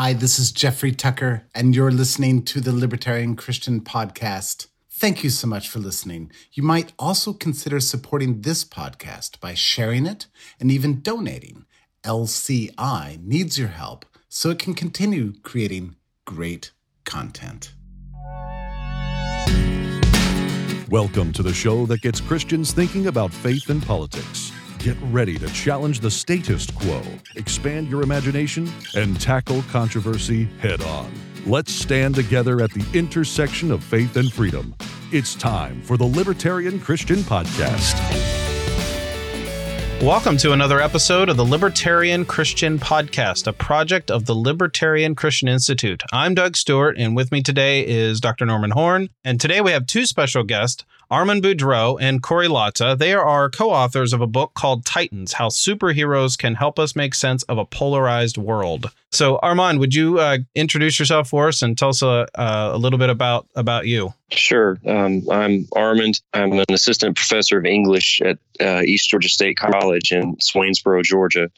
[0.00, 4.68] Hi, this is Jeffrey Tucker, and you're listening to the Libertarian Christian Podcast.
[4.88, 6.30] Thank you so much for listening.
[6.52, 10.26] You might also consider supporting this podcast by sharing it
[10.60, 11.64] and even donating.
[12.04, 16.70] LCI needs your help so it can continue creating great
[17.04, 17.72] content.
[20.88, 24.52] Welcome to the show that gets Christians thinking about faith and politics.
[24.88, 27.02] Get ready to challenge the status quo,
[27.36, 31.12] expand your imagination, and tackle controversy head on.
[31.44, 34.74] Let's stand together at the intersection of faith and freedom.
[35.12, 37.98] It's time for the Libertarian Christian Podcast.
[40.00, 45.48] Welcome to another episode of the Libertarian Christian Podcast, a project of the Libertarian Christian
[45.48, 46.02] Institute.
[46.12, 48.46] I'm Doug Stewart, and with me today is Dr.
[48.46, 49.10] Norman Horn.
[49.24, 52.94] And today we have two special guests, Armond Boudreaux and Corey Latta.
[52.98, 57.14] They are co authors of a book called Titans How Superheroes Can Help Us Make
[57.14, 58.90] Sense of a Polarized World.
[59.10, 62.76] So, Armond, would you uh, introduce yourself for us and tell us a, uh, a
[62.76, 64.12] little bit about, about you?
[64.30, 64.78] Sure.
[64.86, 66.20] Um, I'm Armond.
[66.34, 71.50] I'm an assistant professor of English at uh, East Georgia State College in Swainsboro, Georgia.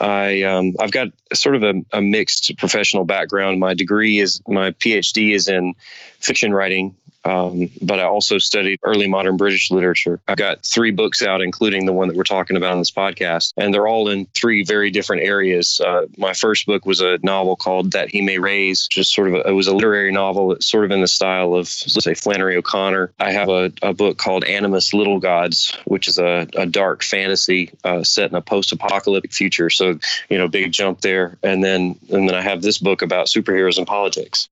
[0.00, 3.60] I um, I've got sort of a, a, mixed professional background.
[3.60, 5.74] My degree is my PhD is in
[6.20, 10.20] fiction writing um, but I also studied early modern British literature.
[10.28, 13.52] I've got three books out, including the one that we're talking about on this podcast,
[13.56, 15.80] and they're all in three very different areas.
[15.80, 19.34] Uh, my first book was a novel called That He May Raise, just sort of
[19.34, 22.56] a, it was a literary novel, sort of in the style of let's say Flannery
[22.56, 23.12] O'Connor.
[23.18, 27.70] I have a, a book called Animus Little Gods, which is a, a dark fantasy
[27.84, 29.70] uh, set in a post-apocalyptic future.
[29.70, 31.36] So you know, big jump there.
[31.42, 34.48] And then and then I have this book about superheroes and politics.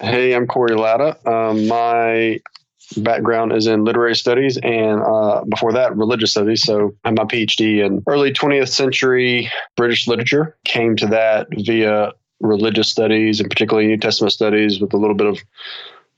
[0.00, 1.16] Hey, I'm Corey Latta.
[1.26, 2.40] Um, my
[2.98, 6.62] background is in literary studies and uh, before that religious studies.
[6.62, 10.56] So i my phd in early 20th century british literature.
[10.64, 15.26] Came to that via religious studies and particularly new testament studies with a little bit
[15.26, 15.38] of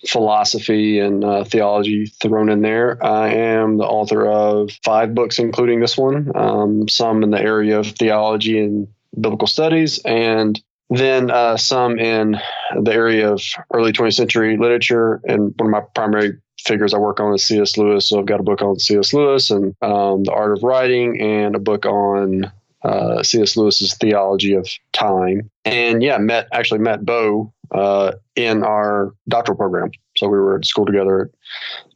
[0.06, 3.02] philosophy and uh, theology thrown in there.
[3.04, 7.78] I am the author of five books including this one um, some in the area
[7.78, 10.60] of theology and biblical studies and
[10.90, 12.38] then uh, some in
[12.80, 15.20] the area of early 20th century literature.
[15.24, 17.76] And one of my primary figures I work on is C.S.
[17.76, 18.08] Lewis.
[18.08, 19.12] So I've got a book on C.S.
[19.12, 22.50] Lewis and um, the art of writing, and a book on
[22.82, 23.56] uh, C.S.
[23.56, 25.50] Lewis's theology of time.
[25.64, 29.90] And yeah, met actually met Bo uh, in our doctoral program.
[30.16, 31.28] So we were at school together at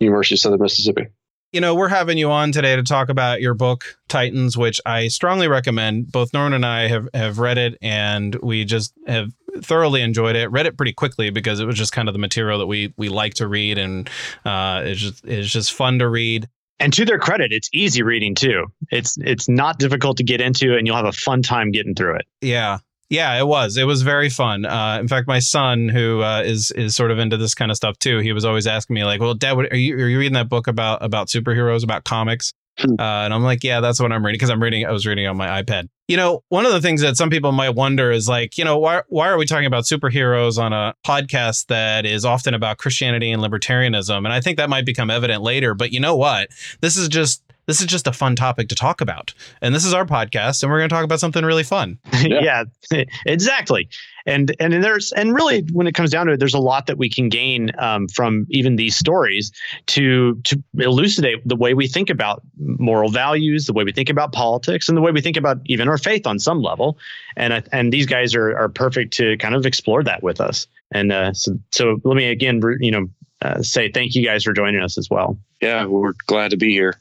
[0.01, 1.07] University of Southern Mississippi
[1.53, 5.09] you know, we're having you on today to talk about your book Titans, which I
[5.09, 6.11] strongly recommend.
[6.11, 9.31] Both Norman and I have have read it, and we just have
[9.61, 10.51] thoroughly enjoyed it.
[10.51, 13.11] Read it pretty quickly because it was just kind of the material that we we
[13.11, 14.09] like to read, and
[14.45, 16.49] uh, it's just it's just fun to read.
[16.81, 18.67] And to their credit, it's easy reading too.
[18.91, 22.17] It's it's not difficult to get into, and you'll have a fun time getting through
[22.17, 22.27] it.
[22.41, 22.79] Yeah,
[23.13, 23.77] yeah, it was.
[23.77, 24.65] It was very fun.
[24.65, 27.77] Uh, in fact, my son, who uh, is is sort of into this kind of
[27.77, 30.19] stuff too, he was always asking me like, "Well, Dad, what, are you are you
[30.19, 32.93] reading that book about about superheroes, about comics?" Hmm.
[32.99, 34.87] Uh, and I'm like, "Yeah, that's what I'm reading because I'm reading.
[34.87, 37.53] I was reading on my iPad." You know, one of the things that some people
[37.53, 40.95] might wonder is like, you know, why why are we talking about superheroes on a
[41.07, 44.17] podcast that is often about Christianity and libertarianism?
[44.17, 45.75] And I think that might become evident later.
[45.75, 46.49] But you know what?
[46.81, 49.35] This is just this is just a fun topic to talk about.
[49.61, 51.99] And this is our podcast, and we're going to talk about something really fun.
[52.23, 53.89] yeah, yeah exactly.
[54.27, 56.97] And and there's and really when it comes down to it, there's a lot that
[56.97, 59.51] we can gain um, from even these stories
[59.87, 64.33] to to elucidate the way we think about moral values, the way we think about
[64.33, 66.99] politics, and the way we think about even our faith on some level.
[67.37, 70.67] And and these guys are are perfect to kind of explore that with us.
[70.93, 73.09] And uh, so so let me again, you know,
[73.41, 75.37] uh, say thank you guys for joining us as well.
[75.61, 76.97] Yeah, we're glad to be here.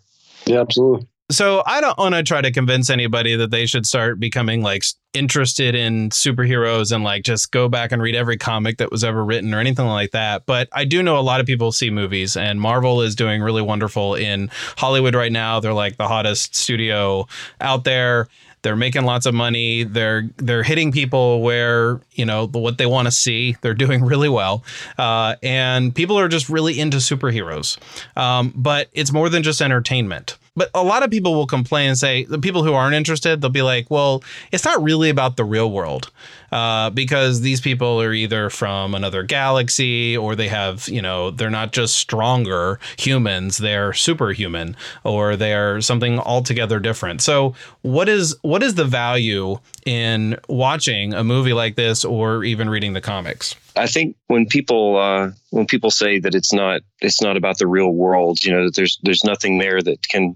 [0.46, 1.08] Yeah, absolutely.
[1.32, 4.84] So I don't want to try to convince anybody that they should start becoming like
[5.14, 9.24] interested in superheroes and like just go back and read every comic that was ever
[9.24, 10.46] written or anything like that.
[10.46, 13.62] But I do know a lot of people see movies and Marvel is doing really
[13.62, 15.62] wonderful in Hollywood right now.
[15.62, 17.28] They're like the hottest studio
[17.62, 18.28] out there.
[18.64, 19.84] They're making lots of money.
[19.84, 23.58] They're they're hitting people where you know what they want to see.
[23.62, 24.64] They're doing really well,
[24.98, 27.78] uh, and people are just really into superheroes.
[28.18, 30.38] Um, but it's more than just entertainment.
[30.56, 33.50] But a lot of people will complain and say the people who aren't interested, they'll
[33.50, 34.22] be like, "Well,
[34.52, 36.12] it's not really about the real world."
[36.52, 41.50] Uh, because these people are either from another galaxy or they have, you know, they're
[41.50, 44.76] not just stronger humans, they're superhuman
[45.06, 47.22] or they're something altogether different.
[47.22, 52.70] So, what is what is the value in watching a movie like this or even
[52.70, 53.56] reading the comics?
[53.76, 57.68] I think when people uh, when people say that it's not it's not about the
[57.68, 60.36] real world, you know, that there's there's nothing there that can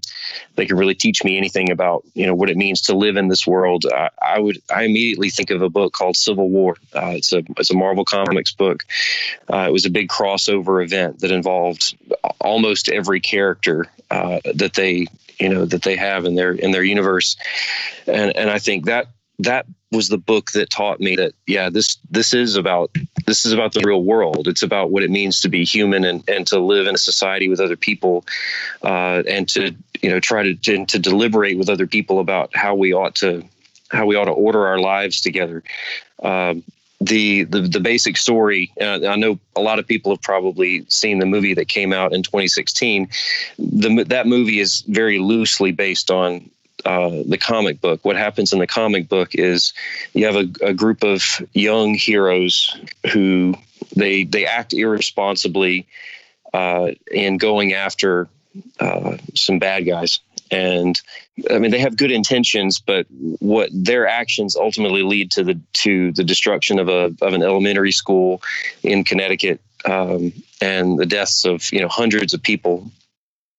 [0.55, 3.27] they can really teach me anything about you know what it means to live in
[3.27, 3.85] this world.
[3.91, 6.77] I, I would I immediately think of a book called Civil War.
[6.93, 8.85] Uh, it's a it's a Marvel Comics book.
[9.51, 11.95] Uh, it was a big crossover event that involved
[12.39, 15.07] almost every character uh, that they
[15.39, 17.35] you know that they have in their in their universe,
[18.07, 19.07] and and I think that
[19.39, 22.91] that was the book that taught me that yeah this this is about
[23.25, 24.47] this is about the real world.
[24.47, 27.49] It's about what it means to be human and, and to live in a society
[27.49, 28.25] with other people
[28.83, 32.75] uh, and to you know try to, to to deliberate with other people about how
[32.75, 33.43] we ought to
[33.89, 35.63] how we ought to order our lives together.
[36.21, 36.63] Um,
[37.01, 41.19] the, the the basic story uh, i know a lot of people have probably seen
[41.19, 43.09] the movie that came out in 2016
[43.59, 46.49] the, that movie is very loosely based on
[46.85, 48.03] uh, the comic book.
[48.03, 49.73] What happens in the comic book is
[50.13, 51.23] you have a, a group of
[51.53, 52.77] young heroes
[53.11, 53.55] who
[53.95, 55.87] they they act irresponsibly
[56.53, 58.27] uh, in going after
[58.79, 60.19] uh, some bad guys.
[60.51, 60.99] And
[61.49, 63.07] I mean, they have good intentions, but
[63.39, 67.91] what their actions ultimately lead to the to the destruction of a of an elementary
[67.91, 68.41] school
[68.83, 72.91] in Connecticut um, and the deaths of you know hundreds of people.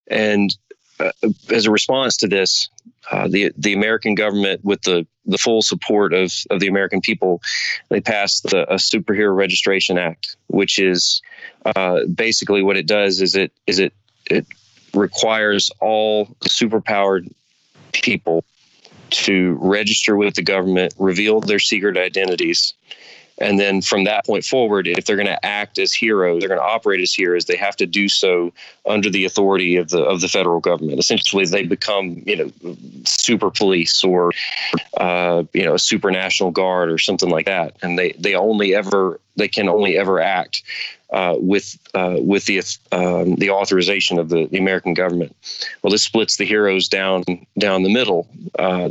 [0.06, 0.56] And
[1.00, 1.11] uh,
[1.50, 2.69] as a response to this,
[3.11, 7.41] uh, the the American government, with the the full support of of the American people,
[7.88, 11.23] they passed the, a superhero registration act, which is
[11.64, 13.93] uh, basically what it does is it is it
[14.31, 14.47] it
[14.94, 17.31] requires all superpowered
[17.93, 18.44] people
[19.11, 22.75] to register with the government, reveal their secret identities,
[23.38, 26.61] and then from that point forward, if they're going to act as heroes, they're going
[26.61, 27.44] to operate as heroes.
[27.44, 28.53] They have to do so
[28.87, 30.99] under the authority of the of the federal government.
[30.99, 34.33] Essentially, they become you know super police or
[34.97, 38.75] uh, you know a super national guard or something like that, and they they only
[38.75, 40.62] ever they can only ever act
[41.11, 42.59] uh, with uh, with the
[42.93, 45.37] um, the authorization of the, the American government.
[45.83, 47.25] Well, this splits the heroes down
[47.59, 48.27] down the middle.
[48.59, 48.91] Uh,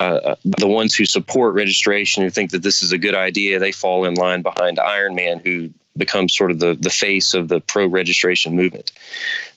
[0.00, 3.72] uh, the ones who support registration, who think that this is a good idea, they
[3.72, 7.60] fall in line behind Iron Man, who becomes sort of the the face of the
[7.60, 8.92] pro registration movement.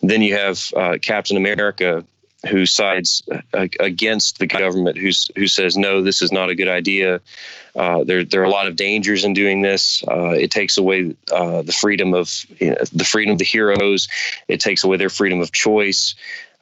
[0.02, 2.04] Then you have uh, Captain America,
[2.46, 3.24] who sides
[3.54, 7.20] uh, against the government, who's who says no, this is not a good idea.
[7.76, 10.04] Uh, there, there are a lot of dangers in doing this.
[10.08, 14.08] Uh, it takes away uh, the freedom of you know, the freedom of the heroes.
[14.48, 16.16] It takes away their freedom of choice.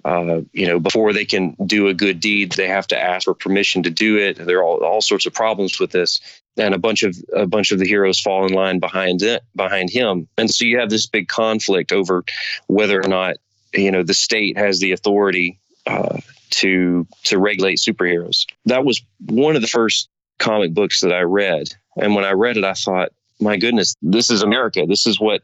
[0.03, 3.33] Uh, you know, before they can do a good deed, they have to ask for
[3.33, 4.37] permission to do it.
[4.37, 6.21] There are all, all sorts of problems with this,
[6.57, 9.89] and a bunch of a bunch of the heroes fall in line behind it behind
[9.89, 12.23] him, and so you have this big conflict over
[12.67, 13.37] whether or not
[13.73, 16.19] you know the state has the authority uh,
[16.51, 18.45] to to regulate superheroes.
[18.65, 20.09] That was one of the first
[20.39, 24.29] comic books that I read, and when I read it, I thought, my goodness, this
[24.29, 24.85] is America.
[24.87, 25.41] This is what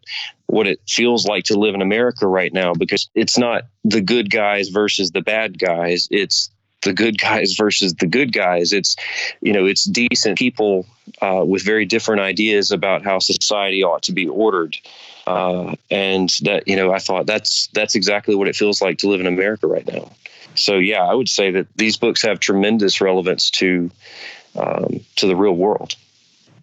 [0.47, 4.29] what it feels like to live in America right now because it's not the good
[4.29, 6.07] guys versus the bad guys.
[6.11, 6.49] It's
[6.81, 8.73] the good guys versus the good guys.
[8.73, 8.95] It's
[9.41, 10.85] you know, it's decent people
[11.21, 14.77] uh, with very different ideas about how society ought to be ordered.
[15.27, 19.07] Uh, and that you know, I thought that's that's exactly what it feels like to
[19.07, 20.11] live in America right now.
[20.55, 23.89] So yeah, I would say that these books have tremendous relevance to
[24.55, 25.95] um, to the real world.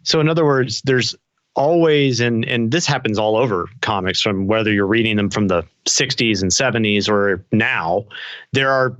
[0.02, 1.14] So in other words, there's
[1.56, 5.64] always and and this happens all over comics from whether you're reading them from the
[5.86, 8.06] 60s and 70s or now
[8.52, 8.96] there are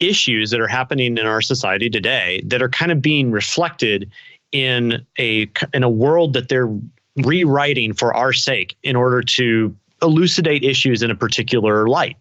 [0.00, 4.10] issues that are happening in our society today that are kind of being reflected
[4.52, 6.70] in a in a world that they're
[7.16, 12.16] rewriting for our sake in order to elucidate issues in a particular light.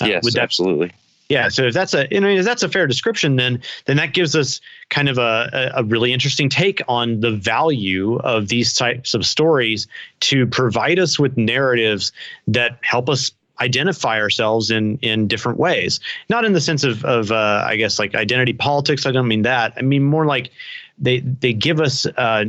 [0.00, 0.92] Uh, yes, that, absolutely.
[1.28, 4.14] Yeah, so if that's a you know if that's a fair description, then then that
[4.14, 9.12] gives us kind of a, a really interesting take on the value of these types
[9.12, 9.88] of stories
[10.20, 12.12] to provide us with narratives
[12.46, 15.98] that help us identify ourselves in in different ways.
[16.28, 19.04] Not in the sense of of uh, I guess like identity politics.
[19.04, 19.72] I don't mean that.
[19.76, 20.50] I mean more like
[20.98, 22.44] they they give us uh,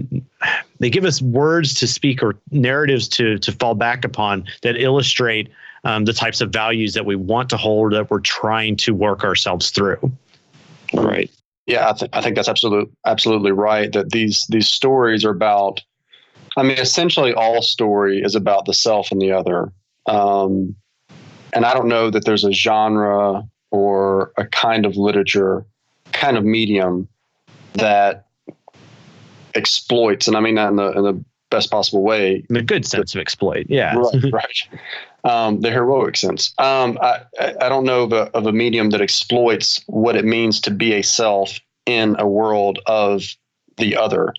[0.79, 5.49] they give us words to speak or narratives to to fall back upon that illustrate
[5.83, 9.23] um, the types of values that we want to hold that we're trying to work
[9.23, 10.11] ourselves through.
[10.93, 11.31] Right.
[11.65, 13.91] Yeah, I, th- I think that's absolutely absolutely right.
[13.91, 15.81] That these these stories are about.
[16.55, 19.71] I mean, essentially, all story is about the self and the other.
[20.07, 20.75] Um,
[21.53, 25.65] and I don't know that there's a genre or a kind of literature,
[26.13, 27.07] kind of medium
[27.73, 28.27] that
[29.55, 32.45] exploits, and I mean that in the in the best possible way.
[32.49, 33.95] In the good sense of exploit, yeah.
[33.95, 34.81] Right, right.
[35.27, 36.53] Um, the heroic sense.
[36.57, 37.19] Um, I,
[37.59, 40.93] I don't know of a, of a medium that exploits what it means to be
[40.93, 43.23] a self in a world of
[43.75, 44.33] the other.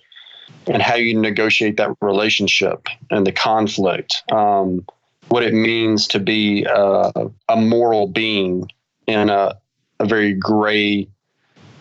[0.67, 4.23] and how you negotiate that relationship and the conflict.
[4.33, 4.87] Um,
[5.29, 7.13] what it means to be a,
[7.49, 8.71] a moral being
[9.07, 9.59] in a,
[10.01, 11.09] a very gray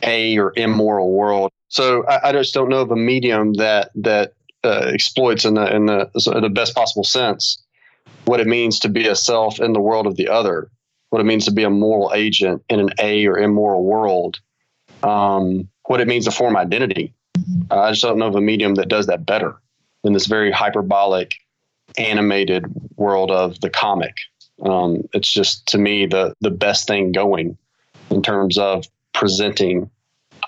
[0.04, 1.52] a or immoral world.
[1.70, 4.34] So I, I, just don't know of a medium that that
[4.64, 7.64] uh, exploits in the in the in the best possible sense
[8.26, 10.70] what it means to be a self in the world of the other,
[11.10, 14.40] what it means to be a moral agent in an a or immoral world,
[15.04, 17.14] um, what it means to form identity.
[17.72, 19.56] Uh, I just don't know of a medium that does that better
[20.04, 21.36] than this very hyperbolic,
[21.98, 22.66] animated
[22.98, 24.16] world of the comic.
[24.64, 27.58] Um, it's just to me the the best thing going
[28.10, 29.90] in terms of presenting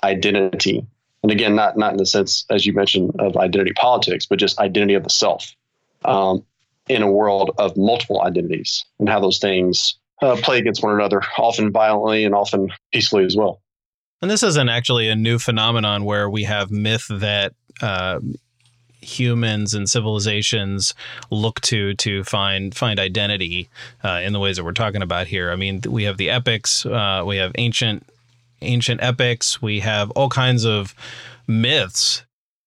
[0.04, 0.86] identity.
[1.22, 4.60] And again, not not in the sense as you mentioned of identity politics, but just
[4.60, 5.56] identity of the self
[6.06, 6.44] um,
[6.90, 11.22] in a world of multiple identities and how those things uh, play against one another,
[11.38, 13.62] often violently and often peacefully as well.
[14.22, 18.20] And this isn't actually a new phenomenon where we have myth that uh,
[19.02, 20.94] humans and civilizations
[21.32, 23.70] look to to find find identity
[24.04, 25.52] uh, in the ways that we're talking about here.
[25.52, 28.06] I mean, we have the epics, uh, we have ancient
[28.62, 30.94] ancient epics, we have all kinds of
[31.48, 32.24] myths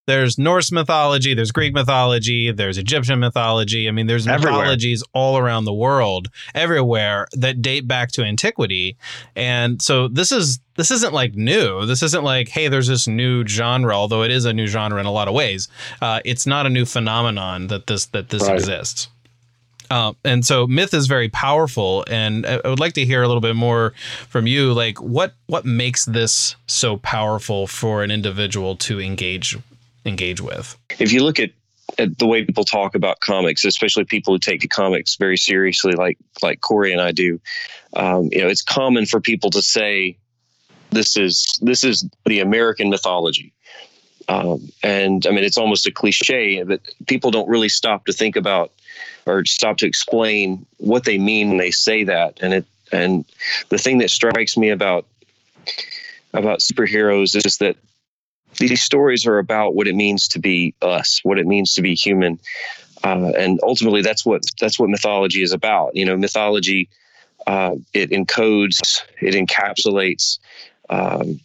[0.07, 3.89] there's Norse mythology, there's Greek mythology, there's Egyptian mythology.
[3.89, 4.61] I mean, there's everywhere.
[4.61, 8.97] mythologies all around the world, everywhere that date back to antiquity.
[9.37, 11.87] And so this is this isn't like new.
[11.87, 15.07] This isn't like, hey, there's this new genre, although it is a new genre in
[15.07, 15.69] a lot of ways.
[16.01, 18.55] Uh, it's not a new phenomenon that this that this right.
[18.55, 19.09] exists.
[19.91, 23.43] Uh, and so myth is very powerful, and I would like to hear a little
[23.43, 23.93] bit more
[24.29, 24.73] from you.
[24.73, 29.59] Like, what what makes this so powerful for an individual to engage
[30.05, 30.77] engage with.
[30.99, 31.51] If you look at
[31.99, 35.93] at the way people talk about comics, especially people who take the comics very seriously,
[35.93, 37.41] like like Corey and I do.
[37.95, 40.17] Um, you know, it's common for people to say,
[40.91, 43.53] "This is this is the American mythology,"
[44.29, 48.37] um, and I mean, it's almost a cliche, but people don't really stop to think
[48.37, 48.73] about
[49.27, 52.39] or stop to explain what they mean when they say that.
[52.41, 53.25] And it and
[53.69, 55.07] the thing that strikes me about
[56.35, 57.77] about superheroes is that
[58.59, 61.95] these stories are about what it means to be us, what it means to be
[61.95, 62.39] human,
[63.05, 65.95] uh, and ultimately that's what that's what mythology is about.
[65.95, 66.89] You know, mythology
[67.47, 70.39] uh, it encodes, it encapsulates,
[70.91, 71.41] um,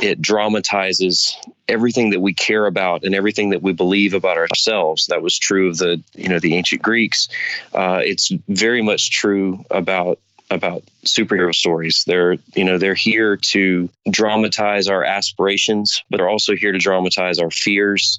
[0.00, 1.36] it dramatizes
[1.68, 5.06] everything that we care about and everything that we believe about ourselves.
[5.06, 7.28] That was true of the you know the ancient Greeks.
[7.74, 10.18] Uh, it's very much true about
[10.50, 12.04] about superhero stories.
[12.06, 17.38] They're, you know, they're here to dramatize our aspirations, but they're also here to dramatize
[17.38, 18.18] our fears.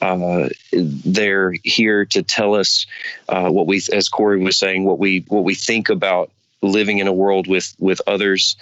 [0.00, 2.86] Uh, they're here to tell us
[3.28, 6.30] uh, what we, as Corey was saying, what we what we think about
[6.60, 8.56] living in a world with with others.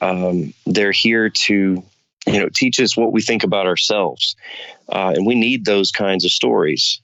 [0.00, 1.82] Um, they're here to
[2.26, 4.36] you know teach us what we think about ourselves,
[4.88, 7.00] uh, and we need those kinds of stories.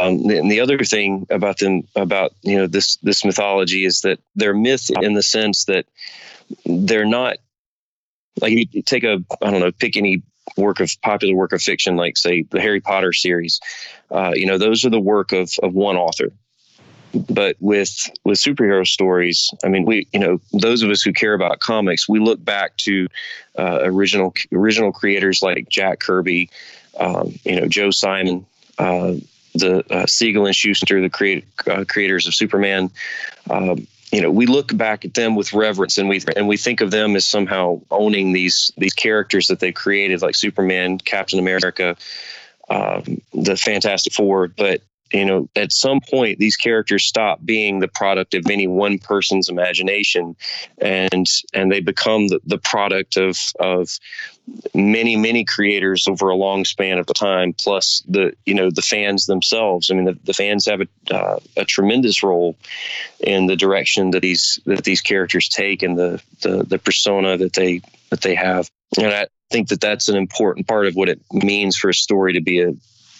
[0.00, 4.18] Um, and the other thing about them, about you know this this mythology, is that
[4.34, 5.86] they're myth in the sense that
[6.64, 7.38] they're not
[8.40, 10.22] like you take a I don't know pick any
[10.56, 13.60] work of popular work of fiction like say the Harry Potter series.
[14.10, 16.32] Uh, you know those are the work of of one author.
[17.30, 21.32] But with with superhero stories, I mean, we you know those of us who care
[21.32, 23.08] about comics, we look back to
[23.58, 26.50] uh, original original creators like Jack Kirby,
[26.98, 28.44] um, you know Joe Simon,
[28.78, 29.14] uh,
[29.56, 32.90] the uh, Siegel and Shuster, the create, uh, creators of Superman.
[33.50, 36.80] Um, you know, we look back at them with reverence, and we and we think
[36.80, 41.96] of them as somehow owning these these characters that they created, like Superman, Captain America,
[42.68, 44.48] um, the Fantastic Four.
[44.48, 44.82] But
[45.12, 49.48] you know, at some point, these characters stop being the product of any one person's
[49.48, 50.36] imagination,
[50.78, 53.98] and and they become the, the product of of
[54.74, 57.52] many many creators over a long span of time.
[57.52, 59.90] Plus the you know the fans themselves.
[59.90, 62.56] I mean, the, the fans have a uh, a tremendous role
[63.20, 67.54] in the direction that these that these characters take and the the, the persona that
[67.54, 68.70] they that they have.
[68.98, 72.32] And I think that that's an important part of what it means for a story
[72.34, 72.72] to be a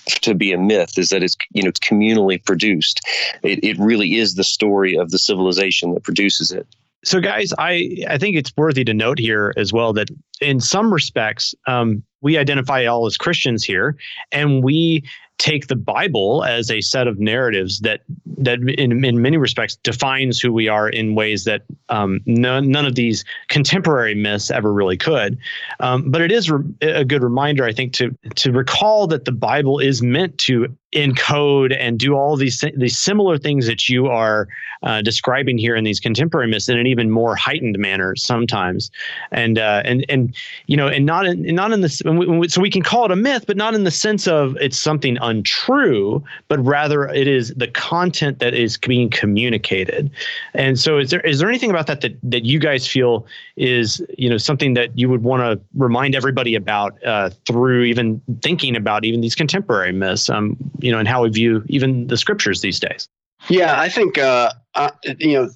[0.06, 3.00] to be a myth is that it's you know it's communally produced.
[3.42, 6.66] It, it really is the story of the civilization that produces it.
[7.06, 10.08] So, guys, I I think it's worthy to note here as well that
[10.40, 13.96] in some respects, um, we identify all as Christians here,
[14.32, 15.04] and we
[15.38, 18.00] take the Bible as a set of narratives that
[18.38, 22.86] that in, in many respects defines who we are in ways that um, none, none
[22.86, 25.38] of these contemporary myths ever really could.
[25.78, 29.32] Um, but it is re- a good reminder, I think, to to recall that the
[29.32, 34.48] Bible is meant to encode and do all these these similar things that you are
[34.82, 38.90] uh, describing here in these contemporary myths in an even more heightened manner sometimes,
[39.30, 40.34] and uh, and and
[40.66, 41.98] you know, and not in not in this.
[41.98, 45.18] So we can call it a myth, but not in the sense of it's something
[45.20, 50.10] untrue, but rather it is the content that is being communicated.
[50.54, 53.26] And so, is there is there anything about that that that you guys feel
[53.56, 58.20] is you know something that you would want to remind everybody about uh, through even
[58.42, 60.30] thinking about even these contemporary myths?
[60.30, 60.56] Um,
[60.86, 63.08] you know, and how we view even the scriptures these days.
[63.48, 65.50] Yeah, I think uh, I, you know,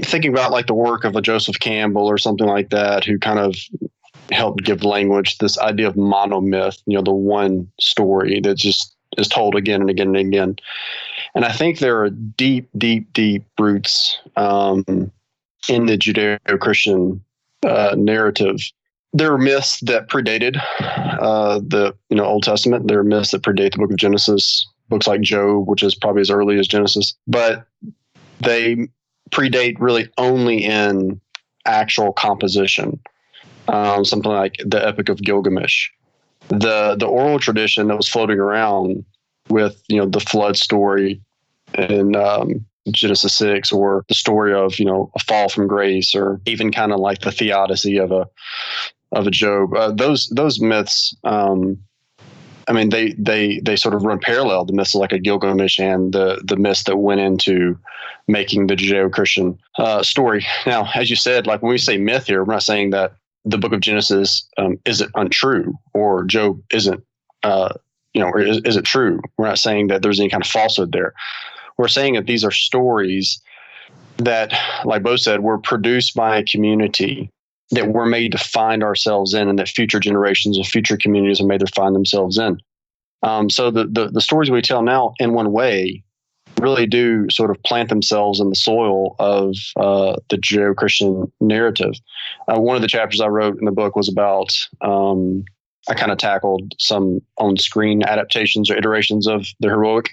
[0.00, 3.40] thinking about like the work of a Joseph Campbell or something like that, who kind
[3.40, 3.56] of
[4.30, 6.80] helped give language this idea of monomyth.
[6.86, 10.56] You know, the one story that just is told again and again and again.
[11.34, 14.84] And I think there are deep, deep, deep roots um,
[15.68, 17.24] in the Judeo-Christian
[17.66, 18.60] uh, narrative
[19.12, 22.88] there are myths that predated uh, the you know Old Testament.
[22.88, 24.66] There are myths that predate the Book of Genesis.
[24.88, 27.64] Books like Job, which is probably as early as Genesis, but
[28.40, 28.88] they
[29.30, 31.20] predate really only in
[31.64, 33.00] actual composition.
[33.68, 35.88] Um, something like the Epic of Gilgamesh,
[36.48, 39.04] the the oral tradition that was floating around
[39.48, 41.20] with you know the flood story
[41.74, 46.40] in um, Genesis six, or the story of you know a fall from grace, or
[46.44, 48.26] even kind of like the theodicy of a
[49.12, 49.74] of a Job.
[49.74, 51.78] Uh, those those myths, um,
[52.68, 54.64] I mean, they they they sort of run parallel.
[54.64, 57.78] The myths like a Gilgamesh and the the myths that went into
[58.28, 60.46] making the Judeo-Christian uh, story.
[60.66, 63.12] Now, as you said, like when we say myth here, we're not saying that
[63.44, 67.02] the Book of Genesis um, isn't untrue or Job isn't.
[67.42, 67.74] Uh,
[68.14, 69.20] you know, is, is it true?
[69.38, 71.14] We're not saying that there's any kind of falsehood there.
[71.78, 73.40] We're saying that these are stories
[74.18, 74.52] that,
[74.84, 77.30] like Bo said, were produced by a community
[77.72, 81.46] that we're made to find ourselves in and that future generations and future communities are
[81.46, 82.60] made to find themselves in.
[83.22, 86.02] Um, so the, the, the stories we tell now, in one way,
[86.60, 91.94] really do sort of plant themselves in the soil of uh, the Judeo-Christian narrative.
[92.46, 94.50] Uh, one of the chapters I wrote in the book was about
[94.82, 95.44] um,
[95.88, 100.10] I kind of tackled some on-screen adaptations or iterations of the heroic.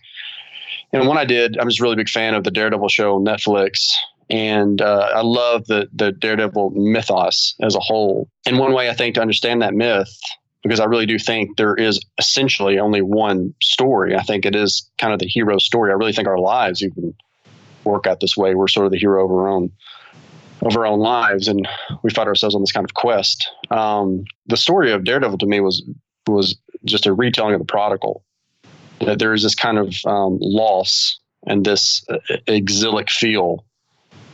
[0.94, 3.26] And one I did, I'm just a really big fan of the Daredevil show on
[3.26, 3.92] Netflix
[4.30, 8.30] and uh, I love the the Daredevil mythos as a whole.
[8.46, 10.16] And one way I think to understand that myth,
[10.64, 14.16] because I really do think there is essentially only one story.
[14.16, 15.92] I think it is kind of the hero story.
[15.92, 17.14] I really think our lives even
[17.84, 18.56] work out this way.
[18.56, 19.72] We're sort of the hero of our own
[20.62, 21.68] of our own lives, and
[22.04, 23.50] we find ourselves on this kind of quest.
[23.72, 25.84] Um, the story of Daredevil to me was
[26.28, 28.24] was just a retelling of the prodigal.
[29.00, 33.66] That there is this kind of um, loss and this uh, exilic feel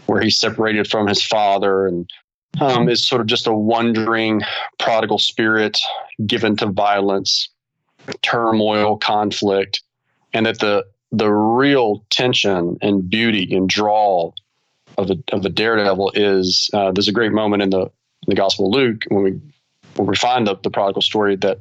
[0.05, 2.09] where he's separated from his father and
[2.61, 4.41] um, is sort of just a wandering
[4.79, 5.79] prodigal spirit
[6.25, 7.49] given to violence,
[8.21, 9.81] turmoil, conflict,
[10.33, 14.31] and that the the real tension and beauty and draw
[14.97, 18.35] of a of a daredevil is uh, there's a great moment in the in the
[18.35, 19.31] Gospel of Luke when we
[19.95, 21.59] when we find the, the prodigal story that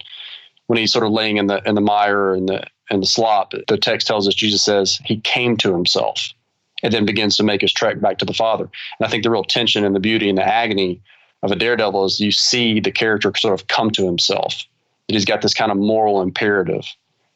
[0.66, 3.52] when he's sort of laying in the in the mire and the and the slop,
[3.68, 6.32] the text tells us Jesus says he came to himself
[6.84, 8.64] and then begins to make his trek back to the father.
[8.64, 11.00] And I think the real tension and the beauty and the agony
[11.42, 14.62] of a daredevil is you see the character sort of come to himself.
[15.08, 16.84] That he's got this kind of moral imperative.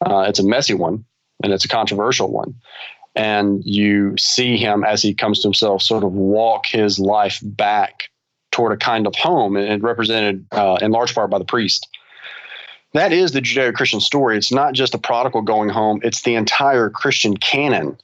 [0.05, 1.03] Uh, it's a messy one
[1.43, 2.53] and it's a controversial one.
[3.15, 8.09] And you see him as he comes to himself sort of walk his life back
[8.51, 11.87] toward a kind of home and represented uh, in large part by the priest.
[12.93, 14.37] That is the Judeo Christian story.
[14.37, 17.97] It's not just a prodigal going home, it's the entire Christian canon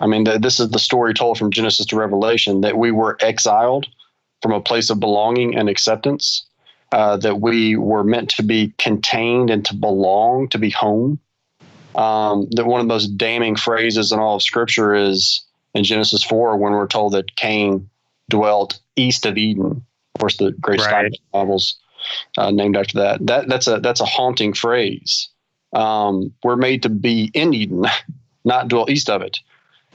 [0.00, 3.16] I mean, the, this is the story told from Genesis to Revelation that we were
[3.20, 3.86] exiled
[4.40, 6.44] from a place of belonging and acceptance,
[6.90, 11.18] uh, that we were meant to be contained and to belong, to be home.
[11.94, 16.22] Um, that one of the most damning phrases in all of Scripture is in Genesis
[16.22, 17.88] 4 when we're told that Cain
[18.30, 19.84] dwelt east of Eden.
[20.14, 21.12] Of course, the great right.
[21.32, 21.76] novels
[22.36, 23.26] uh, named after that.
[23.26, 25.28] That that's a that's a haunting phrase.
[25.72, 27.86] Um, we're made to be in Eden,
[28.44, 29.38] not dwell east of it.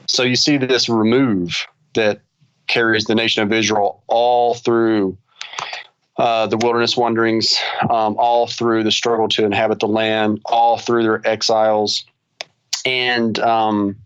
[0.08, 2.20] So you see this remove that
[2.66, 5.16] carries the nation of Israel all through
[6.16, 11.04] uh, the wilderness wanderings, um, all through the struggle to inhabit the land, all through
[11.04, 12.04] their exiles,
[12.84, 13.96] and um,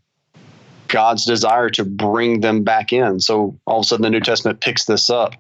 [0.88, 3.20] God's desire to bring them back in.
[3.20, 5.34] So all of a sudden, the New Testament picks this up.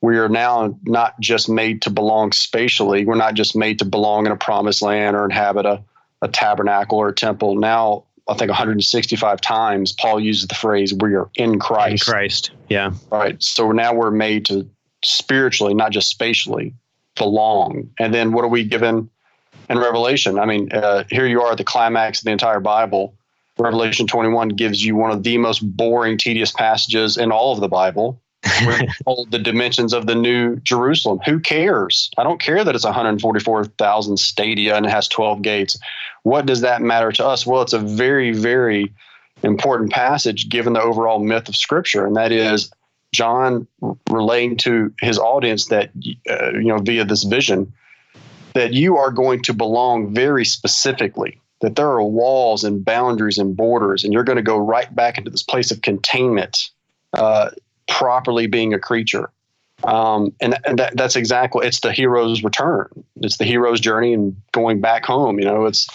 [0.00, 3.04] We are now not just made to belong spatially.
[3.04, 5.82] We're not just made to belong in a promised land or inhabit a,
[6.22, 7.56] a tabernacle or a temple.
[7.56, 12.50] Now I think 165 times Paul uses the phrase "we are in Christ." In Christ,
[12.68, 12.92] yeah.
[13.10, 13.42] Right.
[13.42, 14.68] So now we're made to
[15.04, 16.74] spiritually, not just spatially,
[17.16, 17.90] belong.
[17.98, 19.10] And then what are we given
[19.68, 20.38] in Revelation.
[20.38, 23.14] I mean, uh, here you are at the climax of the entire Bible.
[23.58, 27.68] Revelation 21 gives you one of the most boring, tedious passages in all of the
[27.68, 28.20] Bible.
[28.66, 31.20] We're told the dimensions of the new Jerusalem.
[31.24, 32.10] Who cares?
[32.18, 35.78] I don't care that it's 144,000 stadia and it has 12 gates.
[36.22, 37.46] What does that matter to us?
[37.46, 38.92] Well, it's a very, very
[39.42, 42.72] important passage given the overall myth of Scripture, and that is
[43.12, 43.66] John
[44.10, 45.90] relaying to his audience that,
[46.28, 47.72] uh, you know, via this vision,
[48.54, 53.56] that you are going to belong very specifically that there are walls and boundaries and
[53.56, 56.70] borders, and you're going to go right back into this place of containment,
[57.14, 57.50] uh,
[57.88, 59.30] properly being a creature.
[59.82, 62.88] Um, and, and that, that's exactly it's the hero's return.
[63.16, 65.38] It's the hero's journey and going back home.
[65.38, 65.88] You know, it's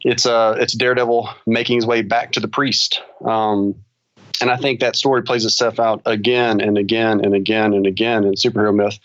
[0.00, 3.02] it's uh it's Daredevil making his way back to the priest.
[3.24, 3.74] Um,
[4.40, 8.24] and I think that story plays itself out again and again and again and again
[8.24, 8.98] in superhero myth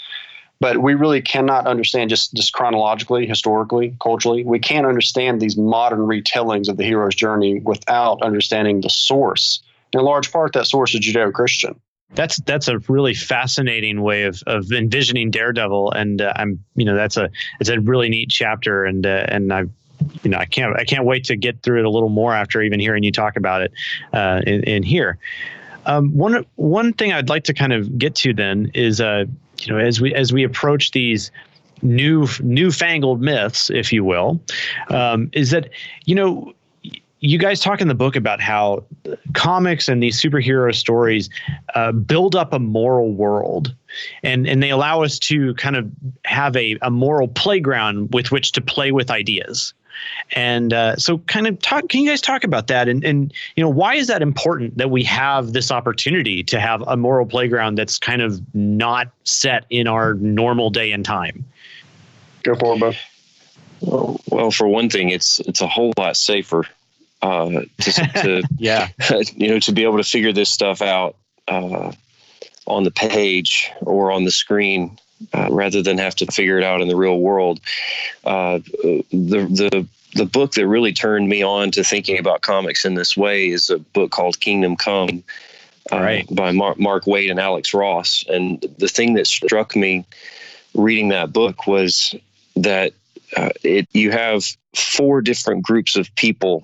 [0.60, 6.02] but we really cannot understand just just chronologically historically culturally we can't understand these modern
[6.02, 9.62] retellings of the hero's journey without understanding the source
[9.94, 11.80] in large part that source is judeo-christian
[12.16, 15.92] that's that's a really fascinating way of, of envisioning daredevil.
[15.92, 18.86] And uh, i'm you know that's a it's a really neat chapter.
[18.86, 19.64] And uh, and i
[20.24, 22.62] you know i can't i can't wait to get through it a little more after
[22.62, 23.74] even hearing you talk about it
[24.14, 25.18] uh, in, in here.
[25.86, 29.26] Um, one one thing I'd like to kind of get to then is uh,
[29.62, 31.32] you know as we as we approach these
[31.82, 34.40] new newfangled myths, if you will,
[34.90, 35.70] um, is that
[36.06, 36.54] you know
[37.20, 38.84] you guys talk in the book about how
[39.34, 41.30] comics and these superhero stories
[41.76, 43.76] uh, build up a moral world
[44.24, 45.90] and and they allow us to kind of
[46.26, 49.74] have a, a moral playground with which to play with ideas
[50.32, 51.90] and uh, so, kind of talk.
[51.90, 52.88] Can you guys talk about that?
[52.88, 56.82] And and you know, why is that important that we have this opportunity to have
[56.88, 61.44] a moral playground that's kind of not set in our normal day and time?
[62.44, 62.94] Go for it, Bo.
[63.82, 66.64] Well, well, for one thing, it's it's a whole lot safer
[67.22, 68.90] uh, to, to yeah,
[69.36, 71.16] you know, to be able to figure this stuff out
[71.48, 71.92] uh,
[72.68, 74.98] on the page or on the screen
[75.34, 77.60] uh, rather than have to figure it out in the real world.
[78.24, 82.96] Uh, the the the book that really turned me on to thinking about comics in
[82.96, 85.24] this way is a book called Kingdom Come.
[85.92, 86.36] Uh, right.
[86.36, 88.24] by Mark, Mark Waid and Alex Ross.
[88.30, 90.06] And the thing that struck me
[90.76, 92.14] reading that book was
[92.56, 92.94] that
[93.36, 96.64] uh, it you have four different groups of people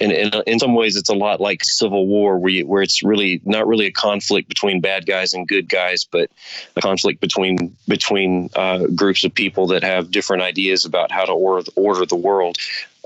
[0.00, 3.02] in, in, in some ways it's a lot like civil war where you, where it's
[3.02, 6.30] really not really a conflict between bad guys and good guys but
[6.76, 11.32] a conflict between between uh, groups of people that have different ideas about how to
[11.32, 12.56] order, order the world.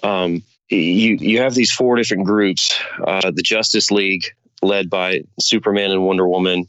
[0.02, 4.24] Um, you you have these four different groups uh, the justice league
[4.62, 6.66] led by superman and wonder woman.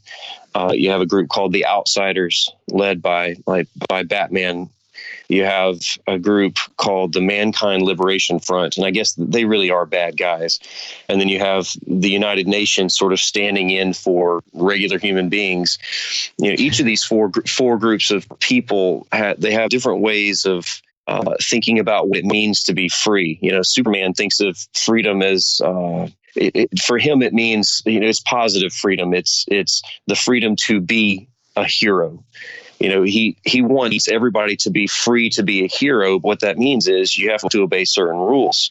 [0.54, 4.70] Uh, you have a group called the outsiders led by by, by batman
[5.28, 9.84] you have a group called the Mankind Liberation Front, and I guess they really are
[9.86, 10.58] bad guys.
[11.08, 15.78] And then you have the United Nations sort of standing in for regular human beings.
[16.38, 19.06] You know, each of these four four groups of people
[19.38, 23.38] they have different ways of uh, thinking about what it means to be free.
[23.42, 28.00] You know, Superman thinks of freedom as uh, it, it, for him it means you
[28.00, 29.12] know it's positive freedom.
[29.12, 32.24] It's it's the freedom to be a hero
[32.80, 36.18] you know he he wants everybody to be free to be a hero.
[36.18, 38.70] What that means is you have to obey certain rules.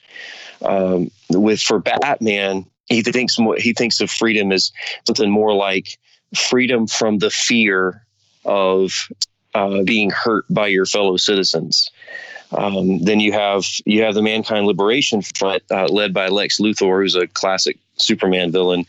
[0.63, 4.72] Um, with for batman he thinks more, he thinks of freedom as
[5.06, 5.98] something more like
[6.36, 8.06] freedom from the fear
[8.46, 9.10] of
[9.54, 11.89] uh, being hurt by your fellow citizens.
[12.52, 17.02] Um, then you have you have the Mankind Liberation Front uh, led by Lex Luthor,
[17.02, 18.86] who's a classic Superman villain.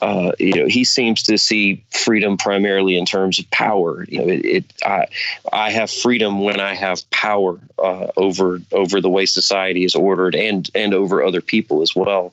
[0.00, 4.04] Uh, you know, he seems to see freedom primarily in terms of power.
[4.08, 5.06] You know, it, it I,
[5.52, 10.34] I have freedom when I have power uh, over over the way society is ordered
[10.34, 12.32] and and over other people as well.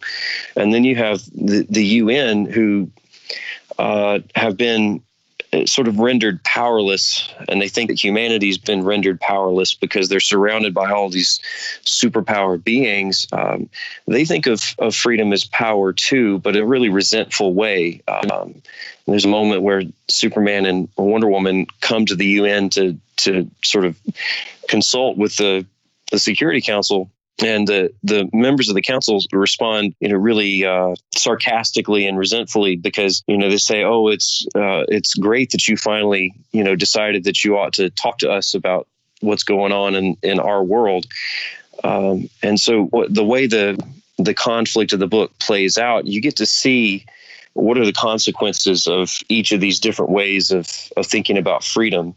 [0.56, 2.89] And then you have the the UN who
[3.78, 5.02] uh, have been
[5.66, 10.74] sort of rendered powerless, and they think that humanity's been rendered powerless because they're surrounded
[10.74, 11.40] by all these
[11.84, 13.26] superpower beings.
[13.32, 13.70] Um,
[14.08, 18.02] they think of, of freedom as power too, but in a really resentful way.
[18.08, 18.62] Um,
[19.08, 23.86] there's a moment where Superman and Wonder Woman come to the UN to to sort
[23.86, 23.98] of
[24.68, 25.66] consult with the
[26.12, 27.10] the Security Council
[27.41, 32.75] and the the members of the council respond you know really uh, sarcastically and resentfully
[32.75, 36.75] because you know they say oh it's uh, it's great that you finally you know
[36.75, 38.88] decided that you ought to talk to us about
[39.21, 41.06] what's going on in in our world.
[41.84, 43.82] Um, and so what, the way the
[44.17, 47.06] the conflict of the book plays out you get to see
[47.54, 52.15] what are the consequences of each of these different ways of of thinking about freedom.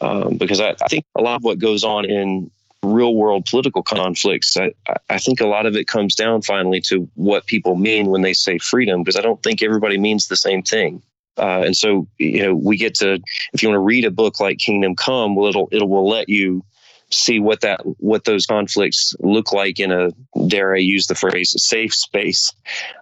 [0.00, 2.50] Um, because I, I think a lot of what goes on in
[2.82, 4.72] real world political conflicts, I,
[5.08, 8.32] I think a lot of it comes down finally to what people mean when they
[8.32, 11.02] say freedom, because I don't think everybody means the same thing.
[11.36, 13.20] Uh, and so, you know, we get to,
[13.52, 16.28] if you want to read a book like Kingdom Come, well, it'll, it will let
[16.28, 16.64] you
[17.12, 20.10] see what that what those conflicts look like in a
[20.46, 22.52] dare I use the phrase safe space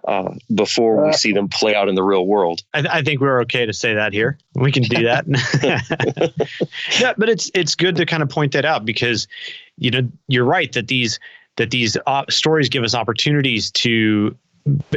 [0.07, 2.61] uh, before we see them play out in the real world.
[2.73, 4.37] I, I, think we're okay to say that here.
[4.55, 5.25] We can do that.
[6.99, 9.27] yeah, but it's it's good to kind of point that out because
[9.77, 11.19] you know you're right that these
[11.57, 14.35] that these op- stories give us opportunities to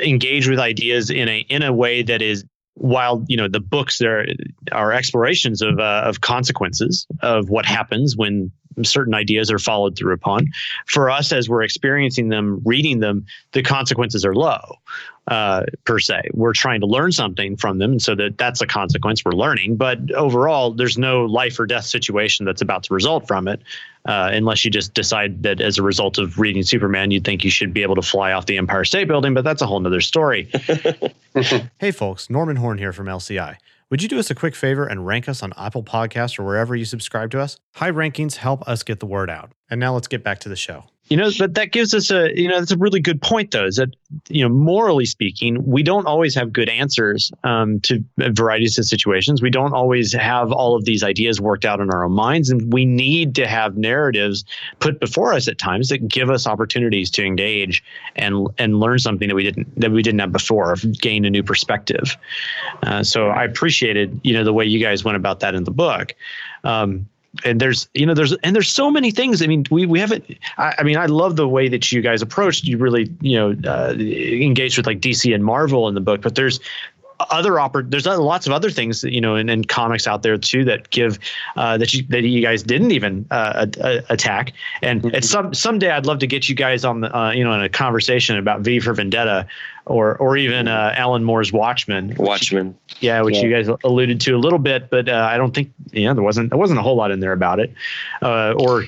[0.00, 2.44] engage with ideas in a in a way that is
[2.74, 4.26] while you know the books there
[4.72, 8.50] are explorations of uh, of consequences of what happens when
[8.82, 10.48] certain ideas are followed through upon.
[10.86, 14.78] For us, as we're experiencing them, reading them, the consequences are low
[15.28, 16.22] uh, per se.
[16.32, 19.76] We're trying to learn something from them, and so that that's a consequence we're learning.
[19.76, 23.62] But overall, there's no life or death situation that's about to result from it,
[24.06, 27.50] uh, unless you just decide that as a result of reading Superman, you think you
[27.50, 29.34] should be able to fly off the Empire State Building.
[29.34, 30.50] But that's a whole other story.
[31.78, 33.56] hey, folks, Norman Horn here from LCI.
[33.92, 36.74] Would you do us a quick favor and rank us on Apple Podcasts or wherever
[36.74, 37.58] you subscribe to us?
[37.74, 39.52] High rankings help us get the word out.
[39.68, 40.84] And now let's get back to the show.
[41.12, 43.66] You know, but that gives us a, you know, that's a really good point, though,
[43.66, 43.94] is that,
[44.30, 49.42] you know, morally speaking, we don't always have good answers um, to varieties of situations.
[49.42, 52.48] We don't always have all of these ideas worked out in our own minds.
[52.48, 54.46] And we need to have narratives
[54.78, 57.84] put before us at times that give us opportunities to engage
[58.16, 61.42] and and learn something that we didn't that we didn't have before, gain a new
[61.42, 62.16] perspective.
[62.84, 65.72] Uh, so I appreciated, you know, the way you guys went about that in the
[65.72, 66.14] book.
[66.64, 67.06] Um,
[67.44, 70.24] and there's you know there's and there's so many things i mean we we haven't
[70.58, 73.56] I, I, mean i love the way that you guys approached you really you know
[73.70, 76.60] uh, engaged with like dc and marvel in the book but there's
[77.30, 80.36] other oppor- there's lots of other things that, you know in, in comics out there
[80.36, 81.18] too that give
[81.56, 83.66] uh, that you that you guys didn't even uh,
[84.08, 85.20] attack and mm-hmm.
[85.20, 87.68] some someday I'd love to get you guys on the uh, you know in a
[87.68, 89.46] conversation about V for Vendetta
[89.86, 92.76] or or even uh, Alan Moore's Watchmen Watchmen.
[93.00, 93.42] Yeah which yeah.
[93.42, 96.22] you guys alluded to a little bit but uh, I don't think you know there
[96.22, 97.72] wasn't there wasn't a whole lot in there about it.
[98.20, 98.84] Uh, or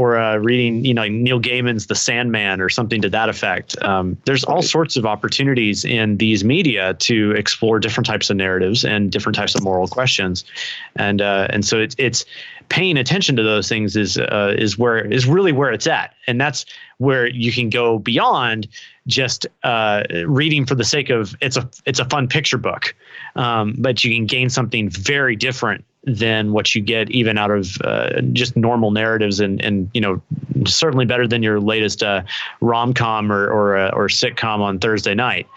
[0.00, 3.80] or uh, reading, you know, Neil Gaiman's The Sandman or something to that effect.
[3.82, 8.82] Um, there's all sorts of opportunities in these media to explore different types of narratives
[8.82, 10.44] and different types of moral questions,
[10.96, 12.24] and uh, and so it's it's
[12.70, 16.40] paying attention to those things is uh, is where is really where it's at, and
[16.40, 16.64] that's
[17.00, 18.68] where you can go beyond
[19.06, 22.94] just uh, reading for the sake of it's a it's a fun picture book,
[23.36, 27.76] um, but you can gain something very different than what you get even out of
[27.84, 30.20] uh, just normal narratives and and you know
[30.66, 32.22] certainly better than your latest uh,
[32.60, 35.48] rom com or or, uh, or sitcom on Thursday night.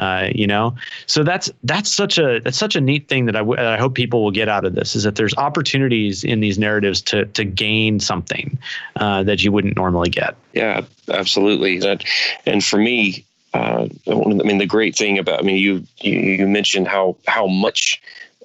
[0.00, 0.74] Uh, you know,
[1.06, 3.94] so that's that's such a that's such a neat thing that I, w- I hope
[3.94, 7.44] people will get out of this is that there's opportunities in these narratives to to
[7.44, 8.58] gain something
[8.96, 10.36] uh, that you wouldn't normally get.
[10.54, 11.78] Yeah, absolutely.
[11.78, 12.04] That
[12.46, 16.48] and for me, uh, I mean, the great thing about I mean, you you, you
[16.48, 18.00] mentioned how how much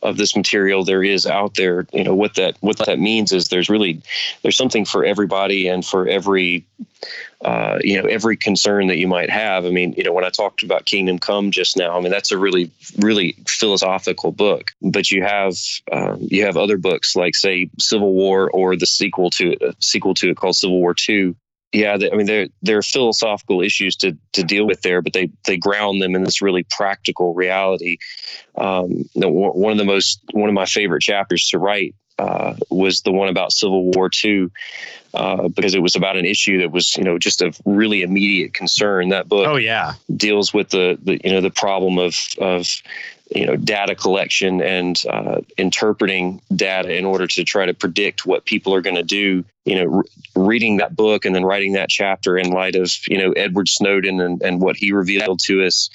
[0.06, 3.50] of this material there is out there you know what that what that means is
[3.50, 4.02] there's really
[4.42, 6.66] there's something for everybody and for every
[7.44, 9.66] uh, you know every concern that you might have.
[9.66, 12.32] I mean you know when i talked about kingdom come just now i mean that's
[12.32, 15.56] a really really philosophical book but you have
[15.92, 19.74] um, you have other books like say civil war or the sequel to it, uh,
[19.80, 21.36] sequel to it called civil war 2
[21.72, 25.14] yeah, they, I mean, there there are philosophical issues to to deal with there, but
[25.14, 27.98] they they ground them in this really practical reality.
[28.58, 33.12] Um, one of the most one of my favorite chapters to write uh, was the
[33.12, 34.48] one about Civil War II,
[35.14, 38.54] uh, because it was about an issue that was, you know, just of really immediate
[38.54, 39.10] concern.
[39.10, 42.70] That book, oh yeah, deals with the, the you know the problem of of
[43.36, 48.46] you know data collection and uh, interpreting data in order to try to predict what
[48.46, 50.04] people are going to do you know re-
[50.36, 54.20] reading that book and then writing that chapter in light of you know edward snowden
[54.22, 55.90] and, and what he revealed to us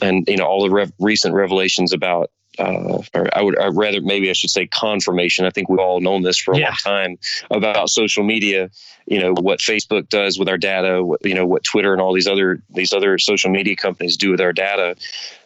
[0.00, 4.00] and you know all the rev- recent revelations about uh, or I would I'd rather
[4.02, 5.46] maybe I should say confirmation.
[5.46, 6.66] I think we've all known this for a yeah.
[6.66, 7.18] long time
[7.50, 8.70] about social media.
[9.06, 11.02] You know what Facebook does with our data.
[11.02, 14.30] What, you know what Twitter and all these other these other social media companies do
[14.30, 14.96] with our data.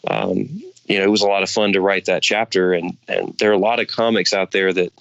[0.09, 2.73] Um, you know, it was a lot of fun to write that chapter.
[2.73, 4.93] And, and there are a lot of comics out there that,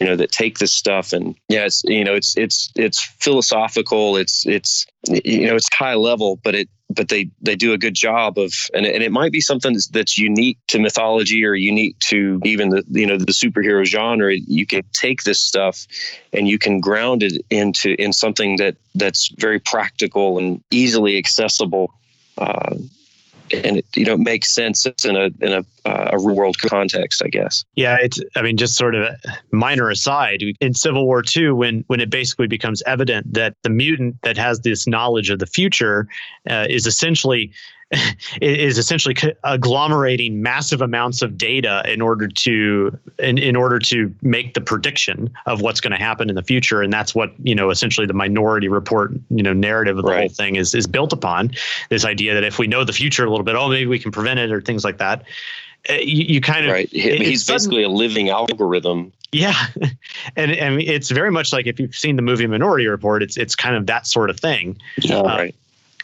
[0.00, 4.16] you know, that take this stuff and yeah, it's, you know, it's, it's, it's philosophical.
[4.16, 7.94] It's, it's, you know, it's high level, but it, but they, they do a good
[7.94, 12.40] job of, and, and it might be something that's, unique to mythology or unique to
[12.44, 14.34] even the, you know, the superhero genre.
[14.34, 15.86] You can take this stuff
[16.32, 21.92] and you can ground it into, in something that, that's very practical and easily accessible.
[22.38, 22.76] Uh,
[23.52, 27.22] and it you know makes sense in a in a, uh, a real world context,
[27.24, 27.64] I guess.
[27.74, 28.20] Yeah, it's.
[28.36, 29.14] I mean, just sort of
[29.50, 34.20] minor aside in Civil War II, when when it basically becomes evident that the mutant
[34.22, 36.06] that has this knowledge of the future
[36.48, 37.52] uh, is essentially
[38.42, 44.52] is essentially agglomerating massive amounts of data in order to in, in order to make
[44.52, 47.70] the prediction of what's going to happen in the future and that's what you know
[47.70, 50.20] essentially the minority report you know narrative of the right.
[50.20, 51.50] whole thing is is built upon
[51.88, 54.12] this idea that if we know the future a little bit oh maybe we can
[54.12, 55.24] prevent it or things like that
[55.88, 59.66] uh, you, you kind of right he's basically a living algorithm yeah,
[60.36, 63.54] and and it's very much like if you've seen the movie Minority Report, it's it's
[63.54, 64.78] kind of that sort of thing.
[64.96, 65.54] Yeah, uh, right.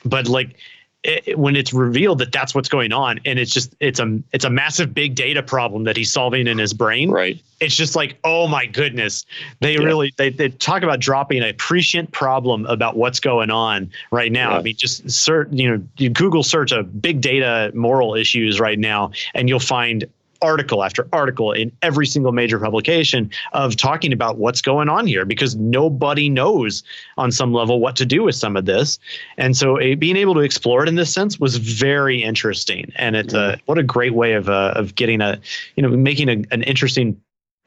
[0.05, 0.57] But like
[1.05, 4.45] it, when it's revealed that that's what's going on and it's just it's a it's
[4.45, 8.19] a massive big data problem that he's solving in his brain right it's just like
[8.25, 9.27] oh my goodness
[9.61, 9.85] they yeah.
[9.85, 14.53] really they, they talk about dropping a prescient problem about what's going on right now
[14.53, 14.59] yeah.
[14.59, 18.79] i mean just search you know you google search a big data moral issues right
[18.79, 20.07] now and you'll find
[20.45, 25.25] article after article in every single major publication of talking about what's going on here
[25.25, 26.83] because nobody knows
[27.17, 28.99] on some level what to do with some of this.
[29.39, 32.93] And so a, being able to explore it in this sense was very interesting.
[32.97, 35.41] And it's a, what a great way of, uh, of getting a,
[35.77, 37.21] you know, making a, an interesting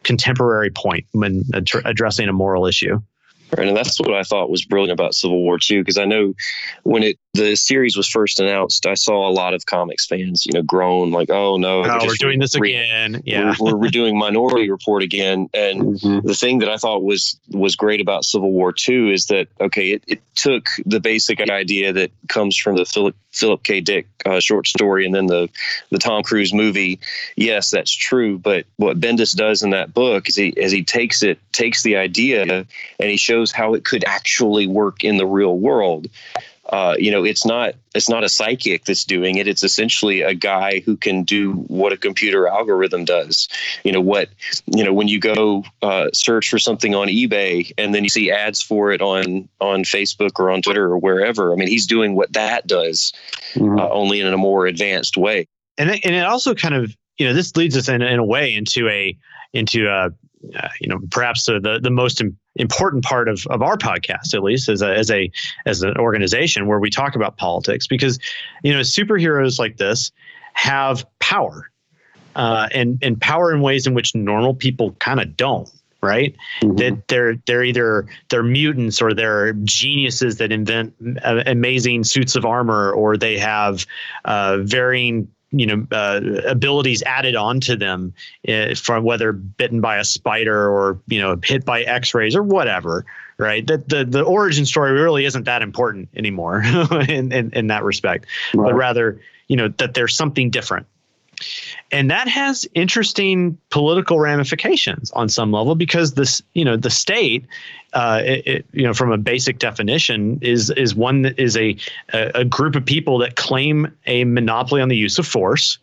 [0.04, 3.02] contemporary point when ad- addressing a moral issue.
[3.58, 6.34] Right, and that's what I thought was brilliant about Civil War II, because I know
[6.84, 10.54] when it the series was first announced, I saw a lot of comics fans, you
[10.54, 14.18] know, groan like, "Oh no, oh, we're doing this re- again." Yeah, we're, we're, doing
[14.18, 15.50] Minority Report again.
[15.54, 16.28] And mm-hmm.
[16.28, 19.92] the thing that I thought was was great about Civil War Two is that okay,
[19.92, 23.82] it, it took the basic idea that comes from the Philip Philip K.
[23.82, 25.50] Dick uh, short story and then the
[25.92, 27.00] the Tom Cruise movie.
[27.36, 28.38] Yes, that's true.
[28.38, 31.98] But what Bendis does in that book is he as he takes it takes the
[31.98, 32.66] idea
[33.00, 36.08] and he shows how it could actually work in the real world.
[36.70, 39.48] Uh, you know, it's not it's not a psychic that's doing it.
[39.48, 43.48] It's essentially a guy who can do what a computer algorithm does.
[43.84, 44.30] You know what?
[44.66, 48.32] You know when you go uh, search for something on eBay and then you see
[48.32, 51.54] ads for it on on Facebook or on Twitter or wherever.
[51.54, 53.14] I mean, he's doing what that does,
[53.54, 53.80] mm-hmm.
[53.80, 55.48] uh, only in a more advanced way.
[55.78, 58.54] And and it also kind of you know this leads us in in a way
[58.54, 59.18] into a
[59.54, 60.12] into a
[60.56, 62.22] uh, you know perhaps the the most
[62.58, 65.32] important part of, of our podcast at least as a as a
[65.66, 68.20] as an organization where we talk about politics because
[68.64, 70.12] you know superheroes like this
[70.54, 71.70] have power
[72.36, 75.70] uh, and and power in ways in which normal people kind of don't
[76.02, 76.76] right mm-hmm.
[76.76, 80.94] that they're they're either they're mutants or they're geniuses that invent
[81.24, 83.86] amazing suits of armor or they have
[84.26, 88.14] uh, varying you know uh, abilities added onto them
[88.48, 93.06] uh, from whether bitten by a spider or you know hit by x-rays or whatever
[93.38, 93.66] right?
[93.68, 96.62] That the the origin story really isn't that important anymore
[97.08, 98.26] in, in, in that respect.
[98.54, 98.72] Right.
[98.72, 100.88] but rather you know that there's something different
[101.92, 107.46] and that has interesting political ramifications on some level because this you know the state
[107.94, 111.76] uh, it, it, you know from a basic definition is is one that is a
[112.14, 115.78] a group of people that claim a monopoly on the use of force.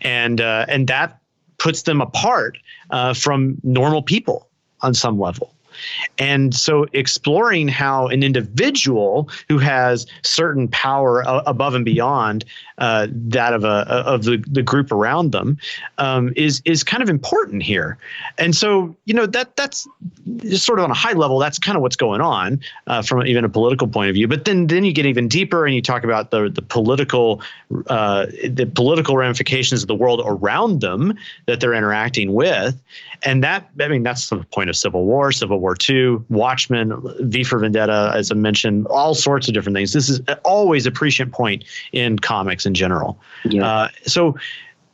[0.00, 1.18] And uh, and that
[1.58, 2.58] puts them apart
[2.90, 4.48] uh, from normal people
[4.80, 5.54] on some level
[6.18, 12.44] and so exploring how an individual who has certain power above and beyond
[12.78, 15.58] uh, that of a of the, the group around them
[15.98, 17.98] um, is is kind of important here.
[18.38, 19.86] And so you know that that's
[20.56, 21.38] sort of on a high level.
[21.38, 24.26] That's kind of what's going on uh, from even a political point of view.
[24.26, 27.42] But then then you get even deeper and you talk about the the political
[27.86, 31.16] uh, the political ramifications of the world around them
[31.46, 32.80] that they're interacting with,
[33.22, 37.44] and that I mean that's the point of Civil War, Civil War II, Watchmen, V
[37.44, 39.92] for Vendetta, as I mentioned, all sorts of different things.
[39.92, 43.18] This is always a prescient point in comics in general.
[43.44, 43.66] Yeah.
[43.66, 44.36] Uh, so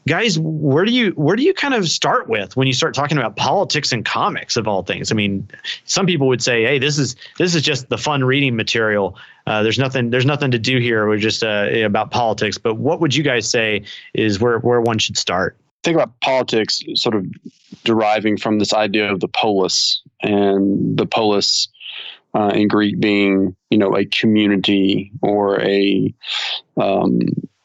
[0.06, 3.18] guys where do you where do you kind of start with when you start talking
[3.18, 5.48] about politics and comics of all things i mean
[5.84, 9.62] some people would say hey this is this is just the fun reading material uh,
[9.62, 13.14] there's nothing there's nothing to do here we're just uh, about politics but what would
[13.14, 13.82] you guys say
[14.14, 17.26] is where where one should start think about politics sort of
[17.84, 21.68] deriving from this idea of the polis and the polis
[22.34, 26.14] uh, in greek being you know a community or a
[26.76, 27.20] um,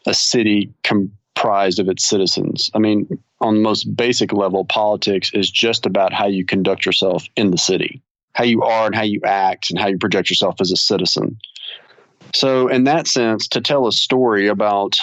[0.05, 2.69] a city comprised of its citizens.
[2.73, 3.07] I mean,
[3.39, 7.57] on the most basic level, politics is just about how you conduct yourself in the
[7.57, 8.01] city,
[8.33, 11.37] how you are and how you act, and how you project yourself as a citizen.
[12.33, 14.95] So, in that sense, to tell a story about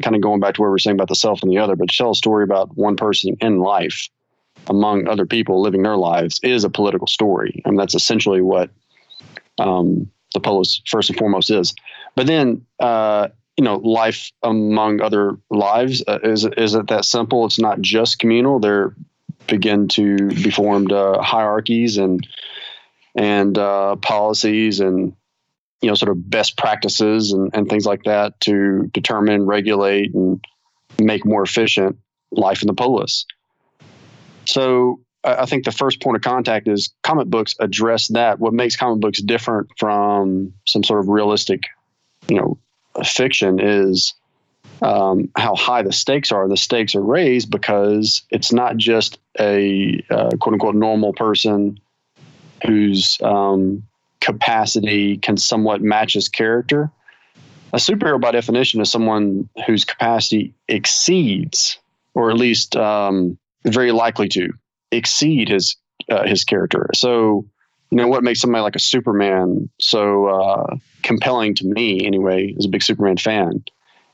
[0.00, 1.76] kind of going back to where we are saying about the self and the other,
[1.76, 4.08] but to tell a story about one person in life
[4.66, 7.62] among other people living their lives is a political story.
[7.66, 8.70] Mean, that's essentially what
[9.58, 11.74] um, the polis first and foremost is.
[12.14, 13.28] But then, uh,
[13.58, 18.20] you know life among other lives uh, is is it that simple it's not just
[18.20, 18.94] communal there
[19.48, 22.26] begin to be formed uh, hierarchies and
[23.16, 25.12] and uh, policies and
[25.80, 30.44] you know sort of best practices and, and things like that to determine regulate and
[31.00, 31.96] make more efficient
[32.32, 33.24] life in the polis
[34.46, 38.38] so I think the first point of contact is comic books address that.
[38.38, 41.64] What makes comic books different from some sort of realistic,
[42.28, 42.58] you know,
[43.04, 44.14] fiction is
[44.80, 46.48] um, how high the stakes are.
[46.48, 51.78] The stakes are raised because it's not just a uh, quote unquote normal person
[52.64, 53.82] who's um,
[54.20, 56.90] capacity can somewhat match his character.
[57.72, 61.78] A superhero, by definition, is someone whose capacity exceeds,
[62.14, 64.52] or at least um, very likely to
[64.90, 65.76] exceed his
[66.10, 66.88] uh, his character.
[66.94, 67.44] So,
[67.90, 72.64] you know, what makes somebody like a Superman so uh, compelling to me, anyway, as
[72.64, 73.62] a big Superman fan,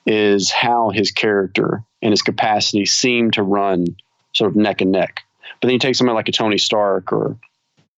[0.07, 3.87] is how his character and his capacity seem to run
[4.33, 5.21] sort of neck and neck.
[5.61, 7.37] But then you take somebody like a Tony Stark, or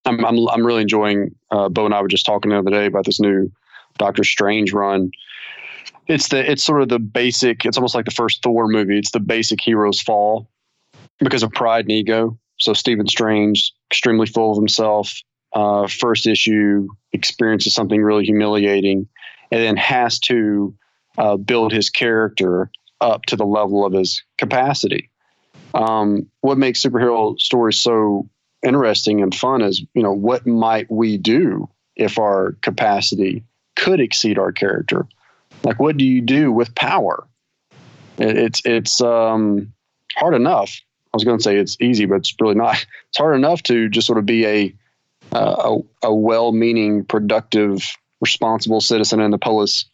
[0.06, 1.34] I'm I'm, I'm really enjoying.
[1.50, 3.50] Uh, Bo and I were just talking the other day about this new
[3.98, 5.10] Doctor Strange run.
[6.06, 7.64] It's the it's sort of the basic.
[7.64, 8.98] It's almost like the first Thor movie.
[8.98, 10.48] It's the basic hero's fall
[11.18, 12.38] because of pride and ego.
[12.58, 15.14] So Stephen Strange, extremely full of himself,
[15.52, 19.08] uh, first issue experiences something really humiliating,
[19.50, 20.74] and then has to
[21.18, 25.10] uh, build his character up to the level of his capacity.
[25.74, 28.28] Um, what makes superhero stories so
[28.66, 33.44] interesting and fun is, you know, what might we do if our capacity
[33.76, 35.06] could exceed our character?
[35.62, 37.26] Like, what do you do with power?
[38.18, 39.72] It, it's it's um,
[40.16, 40.80] hard enough
[41.12, 42.84] I was going to say it's easy, but it's really not.
[43.08, 44.74] It's hard enough to just sort of be a
[45.32, 49.86] uh, a, a well-meaning, productive, responsible citizen in the polis.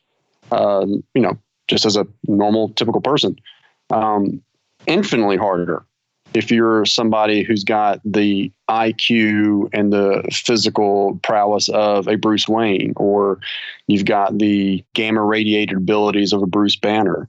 [0.51, 3.39] Uh, you know, just as a normal, typical person.
[3.91, 4.43] Um,
[4.87, 5.85] infinitely harder
[6.35, 12.93] if you're somebody who's got the IQ and the physical prowess of a Bruce Wayne,
[12.97, 13.39] or
[13.87, 17.29] you've got the gamma radiated abilities of a Bruce Banner.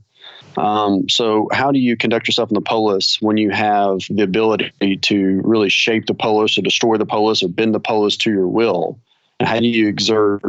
[0.57, 4.97] Um, so, how do you conduct yourself in the polis when you have the ability
[4.97, 8.47] to really shape the polis or destroy the polis or bend the polis to your
[8.47, 8.99] will?
[9.39, 10.43] And how do you exert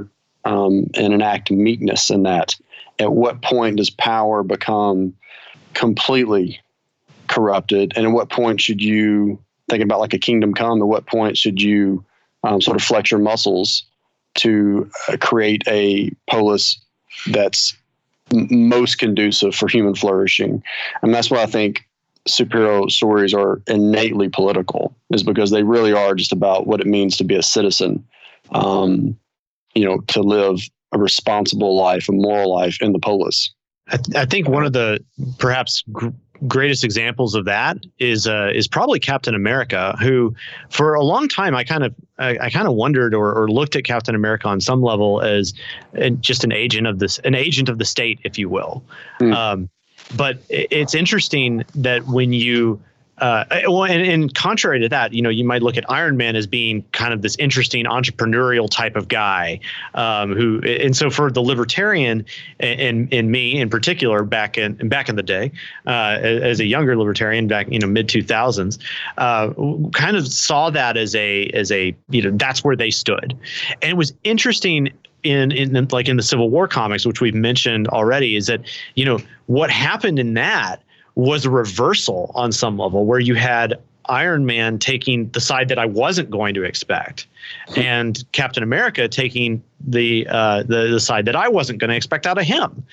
[0.44, 2.54] um, and enact meekness in that?
[2.98, 5.14] At what point does power become
[5.72, 6.60] completely
[7.34, 7.92] corrupted?
[7.96, 11.36] And at what point should you, thinking about like a kingdom come, at what point
[11.36, 12.04] should you
[12.44, 13.84] um, sort of flex your muscles
[14.36, 16.80] to uh, create a polis
[17.30, 17.76] that's
[18.32, 20.62] most conducive for human flourishing.
[21.02, 21.86] And that's why I think
[22.28, 27.16] superhero stories are innately political, is because they really are just about what it means
[27.18, 28.04] to be a citizen,
[28.52, 29.16] um,
[29.74, 30.60] you know, to live
[30.92, 33.52] a responsible life, a moral life in the polis.
[33.88, 35.04] I, th- I think one of the
[35.38, 36.08] perhaps gr-
[36.46, 40.34] greatest examples of that is uh, is probably Captain America, who
[40.70, 43.74] for a long time I kind of I, I kind of wondered or, or, looked
[43.74, 45.52] at Captain America on some level as
[46.20, 48.84] just an agent of this an agent of the state, if you will.
[49.20, 49.34] Mm.
[49.34, 49.70] Um,
[50.16, 52.80] but it's interesting that when you
[53.18, 56.34] uh, well, and, and, contrary to that, you know, you might look at Iron Man
[56.34, 59.60] as being kind of this interesting entrepreneurial type of guy,
[59.94, 62.24] um, who, and so for the libertarian,
[62.58, 65.52] and in me in particular, back in back in the day,
[65.86, 68.80] uh, as a younger libertarian, back you know mid two thousands,
[69.18, 69.52] uh,
[69.92, 73.38] kind of saw that as a as a you know that's where they stood,
[73.80, 74.90] and it was interesting
[75.24, 78.60] in, in like in the Civil War comics, which we've mentioned already, is that
[78.94, 80.82] you know what happened in that
[81.14, 85.78] was a reversal on some level where you had Iron Man taking the side that
[85.78, 87.26] I wasn't going to expect,
[87.76, 92.26] and Captain America taking the uh, the, the side that I wasn't going to expect
[92.26, 92.84] out of him.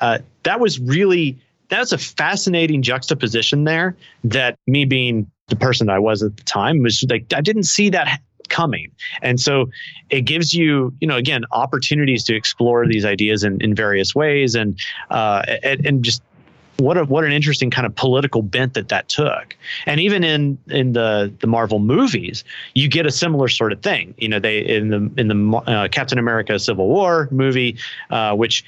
[0.00, 3.96] Uh, that was really that's a fascinating juxtaposition there.
[4.22, 7.90] That me being the person I was at the time was like I didn't see
[7.90, 9.68] that coming, and so
[10.10, 14.54] it gives you you know again opportunities to explore these ideas in, in various ways,
[14.54, 14.78] and
[15.10, 16.22] uh, and, and just
[16.78, 19.56] what a, what an interesting kind of political bent that that took.
[19.86, 22.44] And even in in the the Marvel movies,
[22.74, 24.14] you get a similar sort of thing.
[24.18, 27.76] You know, they in the in the uh, Captain America Civil War movie,
[28.10, 28.64] uh, which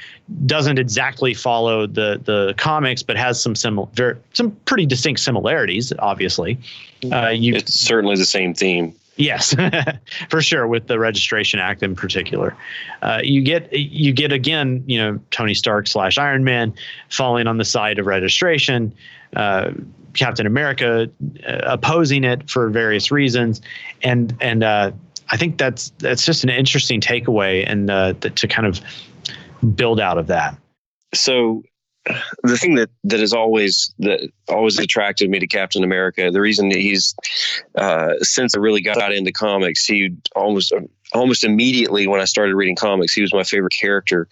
[0.47, 5.93] doesn't exactly follow the the comics, but has some similar some pretty distinct similarities.
[5.99, 6.59] Obviously,
[7.13, 8.95] uh, you, it's certainly the same theme.
[9.17, 9.55] Yes,
[10.31, 10.67] for sure.
[10.67, 12.57] With the Registration Act in particular,
[13.03, 16.75] uh, you get you get again, you know, Tony Stark slash Iron Man
[17.09, 18.93] falling on the side of registration.
[19.35, 19.73] Uh,
[20.13, 21.11] Captain America
[21.47, 23.61] uh, opposing it for various reasons,
[24.03, 24.93] and and uh,
[25.31, 28.81] I think that's that's just an interesting takeaway and uh, to kind of
[29.75, 30.59] build out of that.
[31.15, 31.63] so
[32.43, 36.69] the thing that that has always that always attracted me to Captain America, the reason
[36.69, 37.15] that he's
[37.75, 40.73] uh, since I really got into comics, he almost
[41.13, 44.29] almost immediately when I started reading comics, he was my favorite character.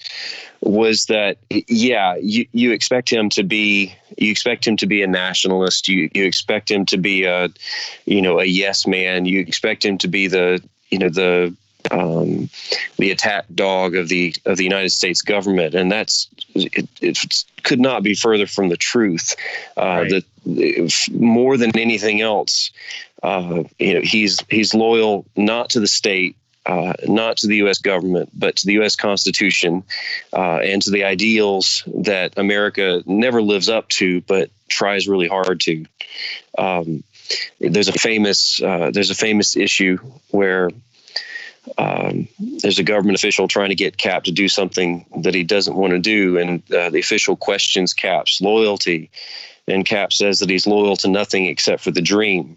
[0.61, 2.17] Was that yeah?
[2.21, 5.89] You you expect him to be you expect him to be a nationalist.
[5.89, 7.49] You you expect him to be a
[8.07, 9.27] you know a yes man.
[9.27, 11.55] You expect him to be the you know the
[11.91, 12.49] um,
[12.97, 17.81] the attack dog of the of the United States government, and that's it, it could
[17.81, 19.37] not be further from the truth.
[19.77, 20.11] Uh, right.
[20.11, 22.71] That more than anything else,
[23.23, 26.37] uh, you know, he's he's loyal not to the state.
[26.67, 27.77] Uh, not to the U.S.
[27.77, 28.97] government, but to the U.S.
[28.97, 29.85] Constitution
[30.33, 35.61] uh, and to the ideals that America never lives up to, but tries really hard
[35.61, 35.85] to.
[36.57, 37.05] Um,
[37.61, 39.99] there's a famous uh, there's a famous issue
[40.31, 40.71] where
[41.79, 45.77] um, there's a government official trying to get Cap to do something that he doesn't
[45.77, 49.11] want to do, and uh, the official questions Cap's loyalty,
[49.67, 52.57] and Cap says that he's loyal to nothing except for the dream.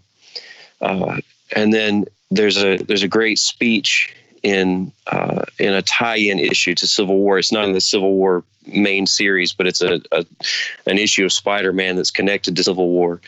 [0.80, 1.20] Uh,
[1.56, 6.86] and then there's a there's a great speech in uh, in a tie-in issue to
[6.86, 7.38] Civil War.
[7.38, 10.24] It's not in the Civil War main series, but it's a, a
[10.86, 13.20] an issue of Spider-Man that's connected to Civil War,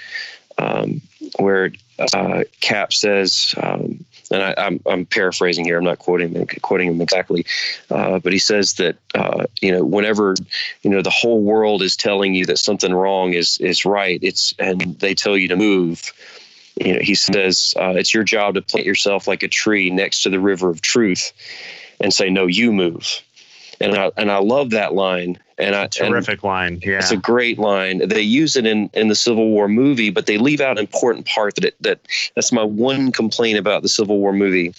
[0.59, 1.01] um,
[1.39, 1.72] where
[2.12, 3.55] uh, Cap says.
[3.57, 5.76] Um, and I, am I'm, I'm paraphrasing here.
[5.76, 7.45] I'm not quoting him, quoting him exactly,
[7.91, 10.37] uh, but he says that uh, you know whenever
[10.83, 14.55] you know the whole world is telling you that something wrong is is right, it's
[14.59, 16.12] and they tell you to move.
[16.76, 20.22] You know, he says uh, it's your job to plant yourself like a tree next
[20.22, 21.33] to the river of truth,
[22.01, 23.20] and say no, you move
[23.81, 25.39] and I and I love that line.
[25.61, 26.81] And I terrific and line.
[26.83, 28.09] Yeah, it's a great line.
[28.09, 31.27] They use it in in the Civil War movie, but they leave out an important
[31.27, 32.01] part that it, that
[32.35, 34.75] that's my one complaint about the Civil War movie,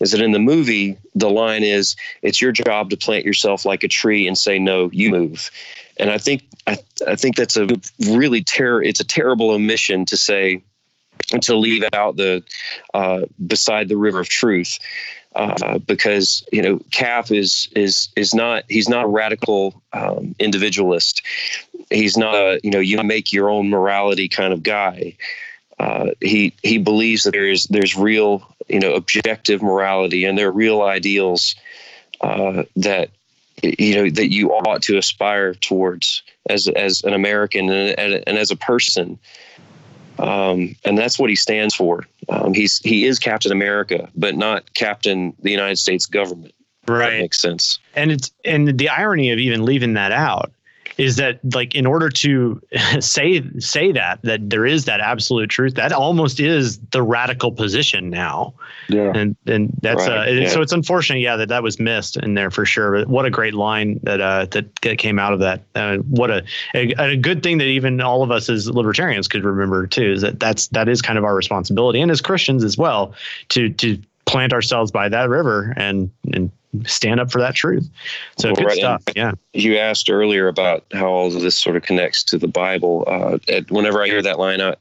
[0.00, 3.82] is that in the movie the line is it's your job to plant yourself like
[3.82, 5.50] a tree and say no, you move.
[5.98, 7.68] And I think I, I think that's a
[8.08, 10.62] really ter- it's a terrible omission to say
[11.42, 12.42] to leave out the
[12.94, 14.78] uh, beside the river of truth
[15.34, 21.22] uh, because you know Cap is is is not he's not a radical um, individualist.
[21.90, 25.16] He's not a you know you make your own morality kind of guy.
[25.78, 30.48] Uh, he he believes that there is there's real you know objective morality and there
[30.48, 31.54] are real ideals
[32.20, 33.10] uh, that
[33.62, 38.38] you know that you ought to aspire towards as as an American and, and, and
[38.38, 39.18] as a person.
[40.20, 42.06] Um, and that's what he stands for.
[42.28, 46.54] Um, he's he is Captain America, but not Captain the United States government.
[46.86, 47.78] Right, that makes sense.
[47.94, 50.52] And it's and the irony of even leaving that out
[51.00, 52.60] is that like in order to
[53.00, 58.10] say say that that there is that absolute truth that almost is the radical position
[58.10, 58.52] now
[58.88, 60.28] yeah and and that's right.
[60.28, 60.48] uh yeah.
[60.48, 63.30] so it's unfortunate yeah that that was missed in there for sure but what a
[63.30, 66.44] great line that uh that, came out of that uh, what a,
[66.74, 70.20] a, a good thing that even all of us as libertarians could remember too is
[70.20, 73.14] that that's that is kind of our responsibility and as Christians as well
[73.50, 73.98] to to
[74.30, 76.50] plant ourselves by that river and and
[76.86, 77.88] stand up for that truth.
[78.38, 78.76] So well, good right.
[78.76, 79.02] stuff.
[79.16, 79.32] yeah.
[79.52, 83.04] You asked earlier about how all of this sort of connects to the Bible.
[83.06, 84.76] Uh, whenever I hear that line, I,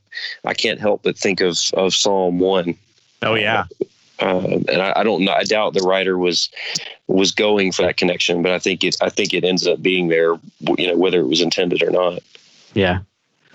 [0.46, 2.76] I can't help but think of of Psalm one.
[3.22, 3.66] Oh yeah.
[4.22, 5.32] Uh, and I, I, don't know.
[5.32, 6.50] I doubt the writer was
[7.08, 8.98] was going for that connection, but I think it.
[9.02, 10.38] I think it ends up being there.
[10.78, 12.20] You know, whether it was intended or not.
[12.74, 13.00] Yeah,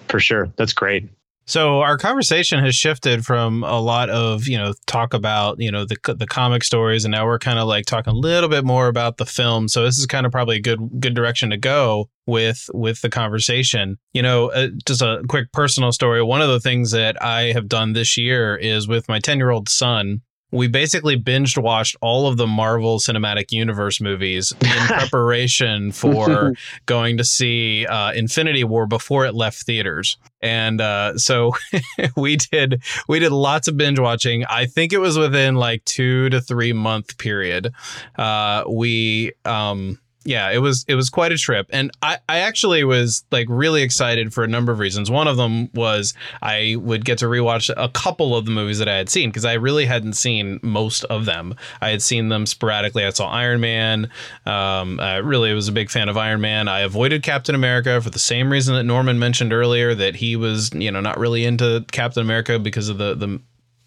[0.08, 0.48] for sure.
[0.56, 1.06] That's great.
[1.46, 5.84] So our conversation has shifted from a lot of you know talk about you know
[5.84, 8.88] the the comic stories, and now we're kind of like talking a little bit more
[8.88, 9.68] about the film.
[9.68, 13.10] So this is kind of probably a good good direction to go with with the
[13.10, 13.98] conversation.
[14.12, 16.22] You know, uh, just a quick personal story.
[16.22, 19.50] One of the things that I have done this year is with my ten year
[19.50, 25.90] old son we basically binged watched all of the Marvel Cinematic Universe movies in preparation
[25.90, 26.52] for
[26.86, 30.16] going to see uh, Infinity War before it left theaters.
[30.40, 31.52] And uh, so
[32.16, 34.44] we did we did lots of binge watching.
[34.44, 37.72] I think it was within like two to three month period.
[38.16, 42.82] Uh, we um, yeah, it was it was quite a trip, and I I actually
[42.84, 45.10] was like really excited for a number of reasons.
[45.10, 48.88] One of them was I would get to rewatch a couple of the movies that
[48.88, 51.54] I had seen because I really hadn't seen most of them.
[51.80, 53.04] I had seen them sporadically.
[53.04, 54.10] I saw Iron Man.
[54.46, 56.68] Um, I really was a big fan of Iron Man.
[56.68, 60.72] I avoided Captain America for the same reason that Norman mentioned earlier that he was
[60.72, 63.40] you know not really into Captain America because of the the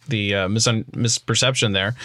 [0.08, 1.96] the uh, mis- misperception there.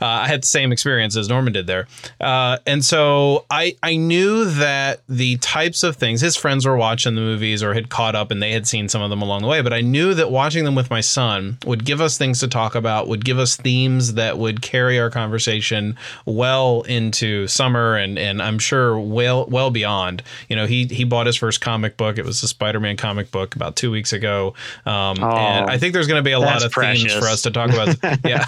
[0.00, 1.86] Uh, I had the same experience as Norman did there,
[2.20, 7.14] uh, and so I I knew that the types of things his friends were watching
[7.14, 9.48] the movies or had caught up and they had seen some of them along the
[9.48, 12.48] way, but I knew that watching them with my son would give us things to
[12.48, 18.18] talk about, would give us themes that would carry our conversation well into summer and
[18.18, 20.22] and I'm sure well well beyond.
[20.48, 22.18] You know, he he bought his first comic book.
[22.18, 24.54] It was a Spider-Man comic book about two weeks ago,
[24.86, 27.33] um, Oh, and I think there's going to be a lot of themes for us
[27.42, 27.96] to talk about.
[28.24, 28.44] yeah.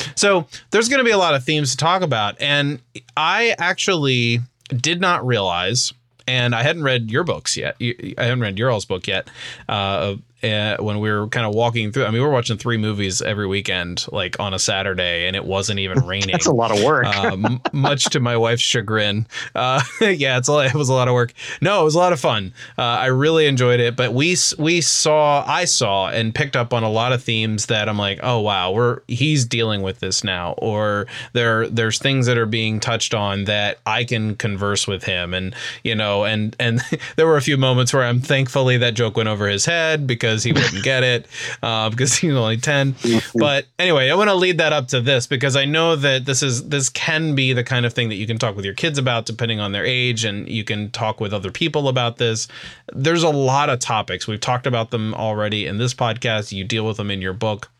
[0.14, 2.80] so there's going to be a lot of themes to talk about, and
[3.16, 5.92] I actually did not realize.
[6.26, 7.74] And I hadn't read your books yet.
[7.80, 9.28] I hadn't read your all's book yet.
[9.68, 12.76] Uh, uh, when we were kind of walking through, I mean, we were watching three
[12.76, 16.32] movies every weekend, like on a Saturday, and it wasn't even raining.
[16.32, 17.06] That's a lot of work.
[17.06, 19.26] um, much to my wife's chagrin.
[19.54, 21.32] Uh, yeah, it's a, it was a lot of work.
[21.60, 22.52] No, it was a lot of fun.
[22.78, 23.96] Uh, I really enjoyed it.
[23.96, 27.88] But we we saw, I saw, and picked up on a lot of themes that
[27.88, 32.38] I'm like, oh wow, we're he's dealing with this now, or there there's things that
[32.38, 36.80] are being touched on that I can converse with him, and you know, and and
[37.16, 40.29] there were a few moments where I'm thankfully that joke went over his head because
[40.38, 41.26] he wouldn't get it
[41.62, 42.94] uh, because he was only ten.
[43.34, 46.42] But anyway, I want to lead that up to this because I know that this
[46.42, 48.98] is this can be the kind of thing that you can talk with your kids
[48.98, 52.48] about depending on their age, and you can talk with other people about this.
[52.92, 56.52] There's a lot of topics we've talked about them already in this podcast.
[56.52, 57.70] You deal with them in your book.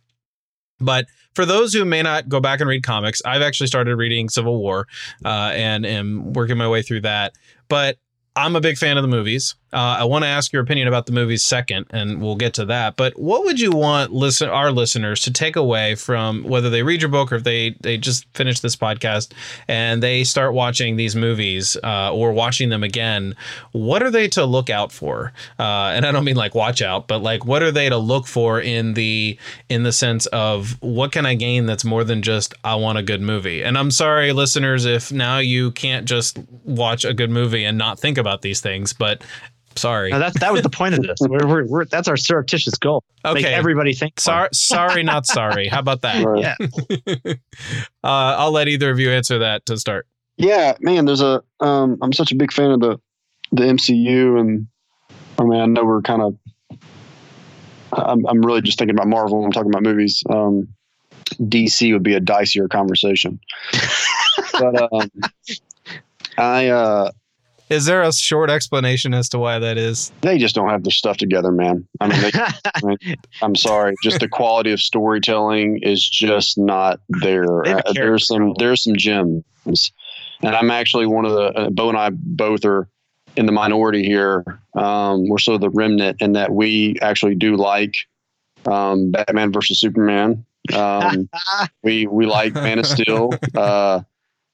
[0.81, 4.29] But for those who may not go back and read comics, I've actually started reading
[4.29, 4.87] Civil War
[5.25, 7.35] uh, and am working my way through that.
[7.69, 7.99] But
[8.35, 9.55] I'm a big fan of the movies.
[9.73, 12.65] Uh, I want to ask your opinion about the movies second, and we'll get to
[12.67, 12.97] that.
[12.97, 17.03] But what would you want listen our listeners to take away from whether they read
[17.03, 19.33] your book or if they they just finish this podcast
[19.69, 23.37] and they start watching these movies uh, or watching them again?
[23.73, 25.33] What are they to look out for?
[25.59, 28.27] Uh, and I don't mean like watch out, but like what are they to look
[28.27, 32.55] for in the in the sense of what can I gain that's more than just
[32.65, 33.63] I want a good movie?
[33.63, 37.99] And I'm sorry, listeners, if now you can't just watch a good movie and not
[38.01, 39.23] think about these things, but
[39.77, 40.11] sorry.
[40.11, 41.19] No, that that was the point of this.
[41.21, 43.05] We're, we're, we're, that's our surreptitious goal.
[43.25, 43.35] Okay.
[43.35, 43.55] Make Okay.
[43.55, 44.21] everybody think.
[44.21, 45.69] Sorry, sorry, not sorry.
[45.69, 46.25] How about that?
[46.25, 46.43] Right.
[46.43, 46.57] Yeah.
[48.05, 50.07] uh, I'll let either of you answer that to start.
[50.37, 51.05] Yeah, man.
[51.05, 51.43] There's a.
[51.61, 52.99] Um, I'm such a big fan of the
[53.53, 54.67] the MCU, and
[55.39, 56.37] I mean, I know we're kind of.
[57.93, 59.39] I'm, I'm really just thinking about Marvel.
[59.39, 60.23] when I'm talking about movies.
[60.31, 60.69] Um,
[61.41, 63.39] DC would be a dicier conversation,
[64.53, 65.11] but um,
[66.39, 67.11] I uh,
[67.71, 70.11] Is there a short explanation as to why that is?
[70.23, 71.87] they just don't have their stuff together, man.
[72.01, 72.31] I mean,
[72.83, 77.65] they, I'm sorry, just the quality of storytelling is just not there.
[77.65, 81.97] Uh, there's some there's some gems, and I'm actually one of the uh, Bo and
[81.97, 82.89] I both are
[83.37, 84.45] in the minority here.
[84.75, 87.95] Um, we're sort of the remnant in that we actually do like
[88.67, 90.45] um, Batman versus Superman.
[90.75, 91.29] Um,
[91.83, 94.01] we we like Man of Steel, uh,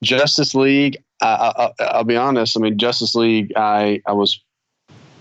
[0.03, 0.99] Justice League.
[1.21, 2.57] I, I, I- I'll be honest.
[2.57, 3.53] I mean, Justice League.
[3.57, 4.41] I I was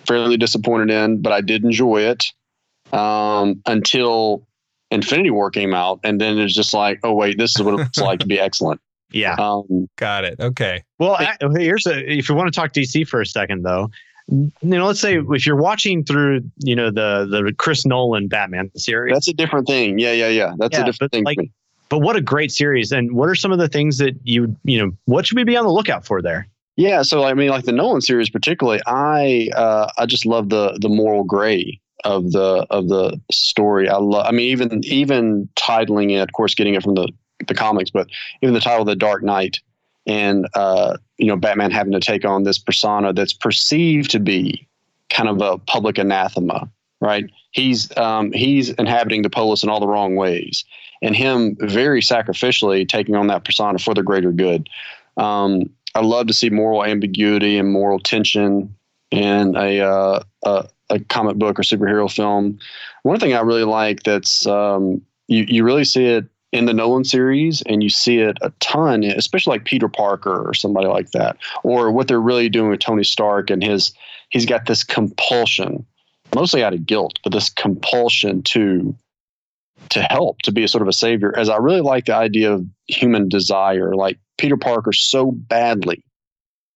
[0.08, 2.26] fairly disappointed in, but I did enjoy it
[2.94, 4.46] um, until
[4.92, 7.98] Infinity War came out, and then it's just like, oh wait, this is what it's
[8.00, 8.80] like to be excellent.
[9.12, 9.36] yeah.
[9.40, 10.40] Um, Got it.
[10.40, 10.84] Okay.
[11.00, 12.12] Well, I, here's a.
[12.12, 13.90] If you want to talk DC for a second, though,
[14.28, 18.70] you know, let's say if you're watching through, you know, the the Chris Nolan Batman
[18.76, 20.00] series, that's a different thing.
[20.00, 20.54] Yeah, yeah, yeah.
[20.58, 21.24] That's Yeah, a different thing.
[21.24, 21.52] like- for me.
[21.90, 22.92] But what a great series!
[22.92, 24.92] And what are some of the things that you you know?
[25.06, 26.48] What should we be on the lookout for there?
[26.78, 30.78] Yeah, so I mean, like the Nolan series, particularly, I uh, I just love the
[30.82, 33.88] the moral gray of the of the story.
[33.90, 34.26] I love.
[34.26, 37.12] I mean, even even titling it, of course, getting it from the
[37.48, 38.08] the comics, but
[38.42, 39.60] even the title, The Dark Knight,
[40.06, 44.68] and uh, you know, Batman having to take on this persona that's perceived to be
[45.10, 46.70] kind of a public anathema,
[47.00, 47.26] right?
[47.52, 50.66] He's um, he's inhabiting the polis in all the wrong ways,
[51.02, 54.70] and him very sacrificially taking on that persona for the greater good.
[55.18, 58.76] Um, I love to see moral ambiguity and moral tension
[59.12, 62.60] in a, uh, a a comic book or superhero film.
[63.04, 67.04] One thing I really like that's um, you you really see it in the Nolan
[67.04, 71.38] series, and you see it a ton, especially like Peter Parker or somebody like that,
[71.64, 73.94] or what they're really doing with Tony Stark and his
[74.30, 75.86] he's got this compulsion,
[76.34, 78.96] mostly out of guilt, but this compulsion to
[79.90, 81.38] to help to be a sort of a savior.
[81.38, 86.04] As I really like the idea of human desire, like Peter Parker so badly.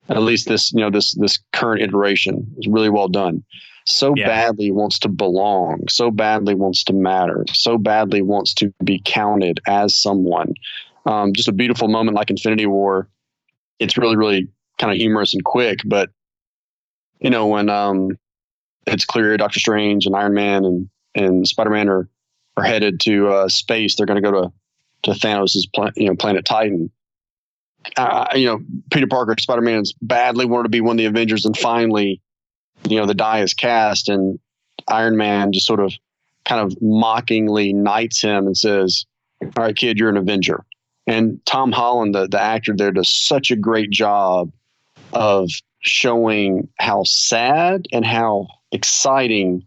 [0.10, 3.44] At least this, you know, this this current iteration is really well done.
[3.86, 4.28] So Yeah.
[4.28, 9.60] badly wants to belong, so badly wants to matter, so badly wants to be counted
[9.68, 10.54] as someone.
[11.06, 13.08] Um, just a beautiful moment like Infinity War.
[13.80, 14.48] It's really, really
[14.78, 16.10] kind of humorous and quick, but
[17.20, 18.18] you know when um,
[18.88, 22.08] it's clear Doctor Strange and Iron Man and and Spider Man are
[22.60, 23.96] are headed to uh, space.
[23.96, 24.52] They're going to go to
[25.02, 25.16] to
[25.74, 26.92] planet, you know, planet Titan.
[27.96, 28.60] Uh, you know,
[28.92, 32.22] Peter Parker, Spider Man's badly wanted to be one of the Avengers, and finally,
[32.88, 34.38] you know, the die is cast, and
[34.88, 35.94] Iron Man just sort of
[36.46, 39.06] kind of mockingly knights him and says,
[39.42, 40.66] All right, kid, you're an Avenger.
[41.08, 44.52] And Tom Holland, the, the actor there, does such a great job
[45.14, 45.50] of
[45.80, 49.64] showing how sad and how exciting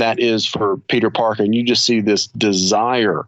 [0.00, 1.42] that is for Peter Parker.
[1.42, 3.26] And you just see this desire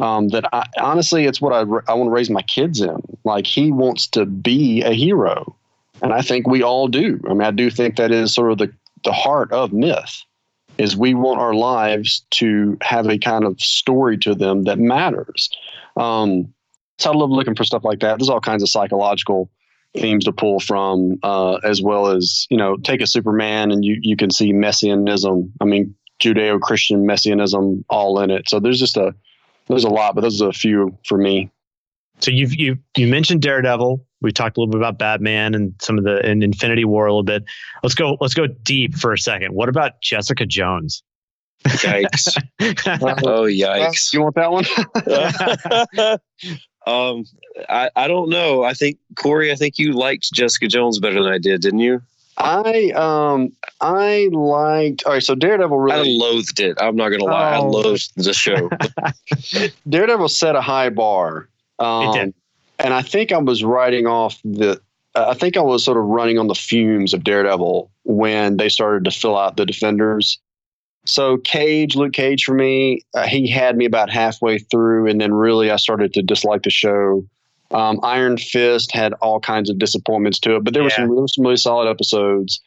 [0.00, 3.00] um, that I, honestly, it's what I, I want to raise my kids in.
[3.24, 5.54] Like he wants to be a hero.
[6.02, 7.20] And I think we all do.
[7.28, 8.72] I mean, I do think that is sort of the,
[9.04, 10.22] the heart of myth
[10.78, 15.50] is we want our lives to have a kind of story to them that matters.
[15.96, 16.54] Um,
[16.98, 18.18] so I love looking for stuff like that.
[18.18, 19.50] There's all kinds of psychological
[20.00, 23.98] themes to pull from, uh, as well as you know, take a Superman and you
[24.00, 25.52] you can see messianism.
[25.60, 28.48] I mean, Judeo-Christian messianism all in it.
[28.48, 29.14] So there's just a
[29.68, 31.50] there's a lot, but those are a few for me.
[32.20, 34.04] So you've you you mentioned Daredevil.
[34.20, 37.12] We talked a little bit about Batman and some of the and Infinity War a
[37.12, 37.44] little bit.
[37.82, 39.54] Let's go let's go deep for a second.
[39.54, 41.02] What about Jessica Jones?
[41.64, 42.36] Yikes!
[42.60, 44.12] oh yikes!
[44.12, 46.18] You want that one?
[46.86, 47.24] um,
[47.68, 48.62] I I don't know.
[48.62, 49.52] I think Corey.
[49.52, 52.02] I think you liked Jessica Jones better than I did, didn't you?
[52.36, 56.80] I um I liked all right, so Daredevil really I loathed it.
[56.80, 57.60] I'm not gonna lie, oh.
[57.62, 58.70] I loathed the show.
[59.88, 61.48] Daredevil set a high bar.
[61.80, 62.32] Um,
[62.78, 64.80] and I think I was writing off the
[65.14, 69.04] I think I was sort of running on the fumes of Daredevil when they started
[69.04, 70.38] to fill out the defenders.
[71.04, 75.32] So Cage, Luke Cage for me, uh, he had me about halfway through, and then
[75.32, 77.24] really I started to dislike the show.
[77.70, 80.86] Um, Iron Fist had all kinds of disappointments to it, but there, yeah.
[80.86, 82.60] were, some, there were some really solid episodes.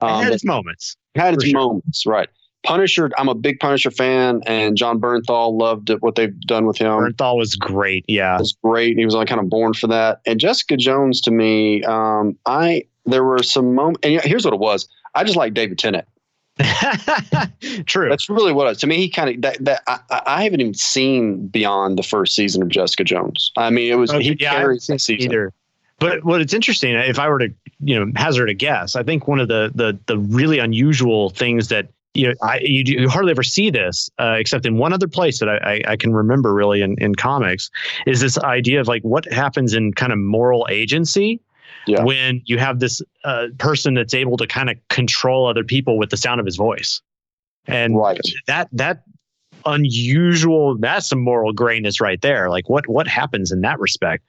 [0.00, 0.96] Um, it had its moments.
[1.14, 1.54] Had its sure.
[1.54, 2.28] moments, right.
[2.66, 6.78] Punisher, I'm a big Punisher fan, and Jon Bernthal loved it, what they've done with
[6.78, 6.90] him.
[6.90, 8.04] Bernthal was great.
[8.08, 8.98] Yeah, it was great.
[8.98, 10.20] He was only kind of born for that.
[10.26, 14.00] And Jessica Jones, to me, um, I there were some moments.
[14.02, 16.06] And here's what it was: I just like David Tennant.
[17.86, 18.08] True.
[18.08, 18.96] That's really what it, to me.
[18.96, 22.68] He kind of that, that I, I, haven't even seen beyond the first season of
[22.68, 23.52] Jessica Jones.
[23.58, 25.20] I mean, it was okay, he yeah, carried the season.
[25.20, 25.52] Either.
[25.98, 29.28] But what it's interesting, if I were to you know hazard a guess, I think
[29.28, 33.32] one of the the the really unusual things that you know, I, you, you hardly
[33.32, 36.54] ever see this uh, except in one other place that I, I, I, can remember
[36.54, 37.70] really in, in comics
[38.06, 41.40] is this idea of like what happens in kind of moral agency
[41.86, 42.02] yeah.
[42.02, 46.10] when you have this uh, person that's able to kind of control other people with
[46.10, 47.00] the sound of his voice.
[47.66, 48.20] And right.
[48.46, 49.02] that that
[49.66, 54.24] unusual that's some moral grayness right there like what what happens in that respect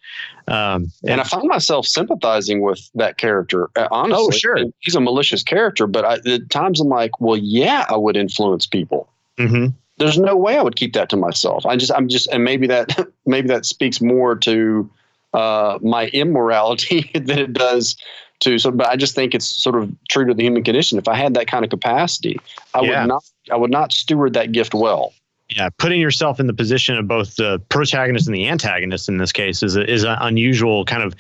[0.48, 4.96] um and, and i find myself sympathizing with that character uh, honestly oh sure he's
[4.96, 9.08] a malicious character but I, at times i'm like well yeah i would influence people
[9.38, 9.68] mm-hmm.
[9.98, 12.66] there's no way i would keep that to myself i just i'm just and maybe
[12.66, 14.90] that maybe that speaks more to
[15.34, 17.96] uh, my immorality than it does
[18.40, 20.98] to so but I just think it's sort of true to the human condition.
[20.98, 22.40] If I had that kind of capacity,
[22.74, 23.02] I yeah.
[23.02, 25.14] would not I would not steward that gift well.
[25.50, 29.32] Yeah, putting yourself in the position of both the protagonist and the antagonist in this
[29.32, 31.16] case is a, is an unusual kind of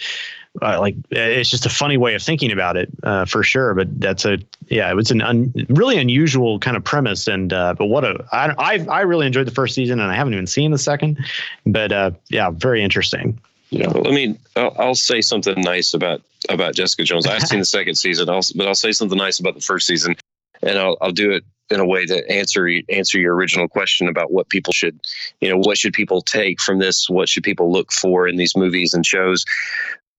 [0.61, 3.73] uh, like it's just a funny way of thinking about it uh, for sure.
[3.73, 7.27] But that's a yeah, it's an un, really unusual kind of premise.
[7.27, 10.15] And uh, but what a I, I I really enjoyed the first season, and I
[10.15, 11.19] haven't even seen the second.
[11.65, 13.39] But uh, yeah, very interesting.
[13.69, 17.27] Yeah, well, I mean, I'll, I'll, say something nice about about Jessica Jones.
[17.27, 20.15] I've seen the second season, I'll, but I'll say something nice about the first season,
[20.61, 24.31] and I'll I'll do it in a way to answer answer your original question about
[24.31, 24.99] what people should,
[25.41, 27.09] you know, what should people take from this?
[27.09, 29.43] What should people look for in these movies and shows?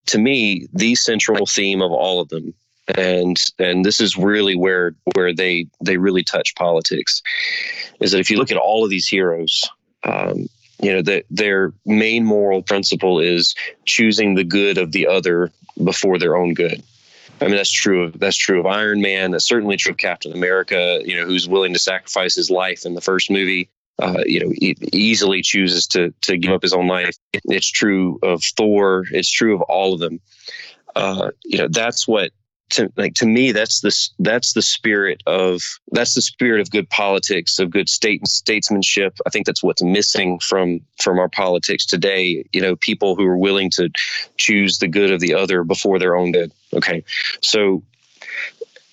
[0.06, 2.52] To me, the central theme of all of them,
[2.96, 7.22] and and this is really where where they they really touch politics,
[8.00, 9.68] is that if you look at all of these heroes.
[10.04, 10.48] Um,
[10.80, 13.54] you know that their main moral principle is
[13.84, 15.50] choosing the good of the other
[15.84, 16.82] before their own good
[17.40, 19.30] I mean, that's true of that's true of Iron Man.
[19.30, 21.00] That's certainly true of Captain America.
[21.04, 23.70] You know, who's willing to sacrifice his life in the first movie.
[24.00, 27.16] Uh, you know, he easily chooses to to give up his own life.
[27.32, 29.04] It's true of Thor.
[29.10, 30.20] It's true of all of them.
[30.96, 32.32] Uh, you know, that's what
[32.70, 35.62] to like to me that's the that's the spirit of
[35.92, 39.18] that's the spirit of good politics of good state and statesmanship.
[39.26, 43.38] I think that's what's missing from from our politics today you know people who are
[43.38, 43.90] willing to
[44.36, 47.04] choose the good of the other before their own good okay?
[47.42, 47.82] So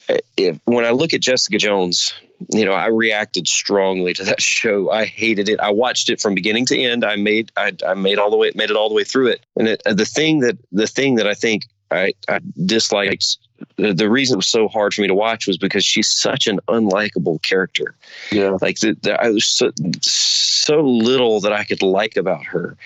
[0.10, 2.14] eh, if, when i look at jessica jones
[2.52, 4.90] you know i reacted strongly to that show.
[4.90, 5.60] I hated it.
[5.60, 7.04] I watched it from beginning to end.
[7.04, 9.46] I made i, I made all the way made it all the way through it.
[9.58, 13.38] And it, the thing that the thing that i think I, I disliked
[13.78, 16.48] the, the reason it was so hard for me to watch was because she's such
[16.48, 17.96] an unlikable character.
[18.32, 18.58] Yeah.
[18.62, 22.78] Like the, the, I was so, so little that I could like about her,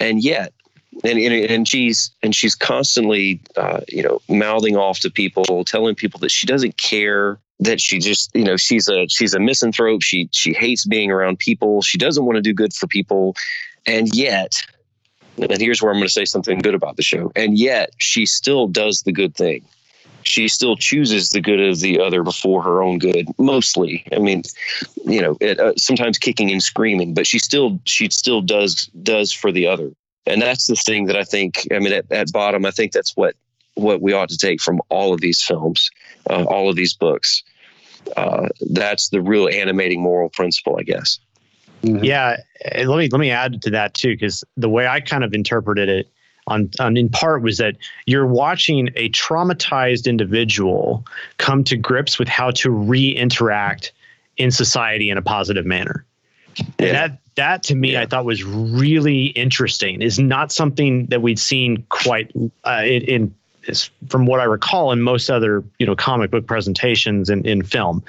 [0.00, 0.52] and yet,
[1.02, 5.94] and and, and she's and she's constantly, uh, you know, mouthing off to people, telling
[5.94, 7.38] people that she doesn't care.
[7.60, 10.02] That she just, you know, she's a she's a misanthrope.
[10.02, 11.82] She she hates being around people.
[11.82, 13.36] She doesn't want to do good for people,
[13.86, 14.60] and yet,
[15.38, 17.30] and here's where I'm going to say something good about the show.
[17.36, 19.64] And yet, she still does the good thing
[20.26, 24.06] she still chooses the good of the other before her own good mostly.
[24.12, 24.42] I mean
[25.04, 29.32] you know it, uh, sometimes kicking and screaming but she still she still does does
[29.32, 29.90] for the other.
[30.26, 33.16] And that's the thing that i think i mean at, at bottom i think that's
[33.16, 33.34] what
[33.74, 35.90] what we ought to take from all of these films
[36.30, 37.42] uh, all of these books.
[38.16, 41.18] Uh, that's the real animating moral principle i guess.
[41.84, 45.34] Yeah, let me let me add to that too, because the way I kind of
[45.34, 46.08] interpreted it
[46.46, 47.76] on, on in part was that
[48.06, 51.04] you're watching a traumatized individual
[51.38, 53.92] come to grips with how to re-interact
[54.36, 56.04] in society in a positive manner.
[56.56, 56.64] Yeah.
[56.78, 60.02] And that that to me I thought was really interesting.
[60.02, 62.30] Is not something that we'd seen quite
[62.64, 63.34] uh, in, in
[63.66, 67.62] is from what I recall in most other you know comic book presentations and in
[67.62, 68.02] film.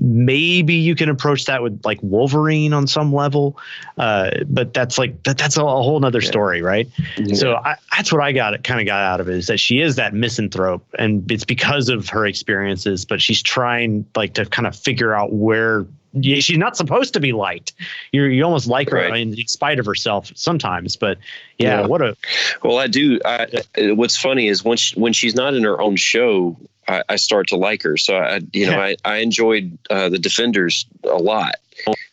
[0.00, 3.58] Maybe you can approach that with like Wolverine on some level,
[3.98, 6.88] uh, but that's like that, that's a, a whole nother story, right?
[7.34, 9.80] So I, that's what I got kind of got out of it is that she
[9.80, 14.66] is that misanthrope, and it's because of her experiences, but she's trying like to kind
[14.66, 15.86] of figure out where.
[16.12, 17.72] Yeah, She's not supposed to be liked.
[18.12, 19.20] You you almost like her Right.
[19.20, 21.18] in, in spite of herself sometimes, but
[21.58, 21.86] yeah, Yeah.
[21.86, 22.16] what a
[22.62, 23.20] Well, I do.
[23.24, 23.46] I,
[23.78, 26.56] uh, what's funny is when she, when she's not in her own show,
[26.88, 27.96] I, I start to like her.
[27.96, 31.56] So I, you know, I, I enjoyed uh, the Defenders a lot,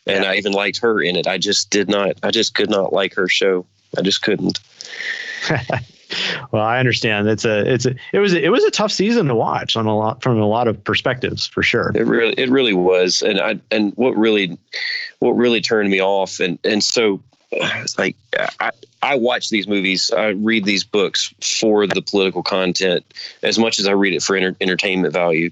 [0.06, 1.26] and I even liked her in it.
[1.28, 2.18] I just did not.
[2.22, 3.66] I just could not like her show.
[3.98, 4.60] I just couldn't.
[6.52, 7.28] Well, I understand.
[7.28, 9.96] It's a it's a it was it was a tough season to watch on a
[9.96, 11.92] lot from a lot of perspectives for sure.
[11.96, 13.22] It really, it really was.
[13.22, 14.58] And I, and what really,
[15.20, 17.22] what really turned me off, and and so,
[17.98, 18.16] like
[18.60, 23.06] I, I watch these movies, I read these books for the political content
[23.44, 25.52] as much as I read it for enter, entertainment value.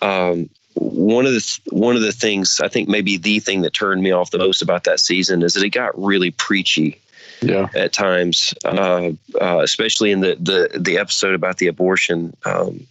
[0.00, 3.74] Um, one of the th- one of the things I think maybe the thing that
[3.74, 6.98] turned me off the most about that season is that it got really preachy
[7.42, 7.68] Yeah.
[7.74, 12.34] at times, uh, uh, especially in the, the the episode about the abortion.
[12.44, 12.86] Um,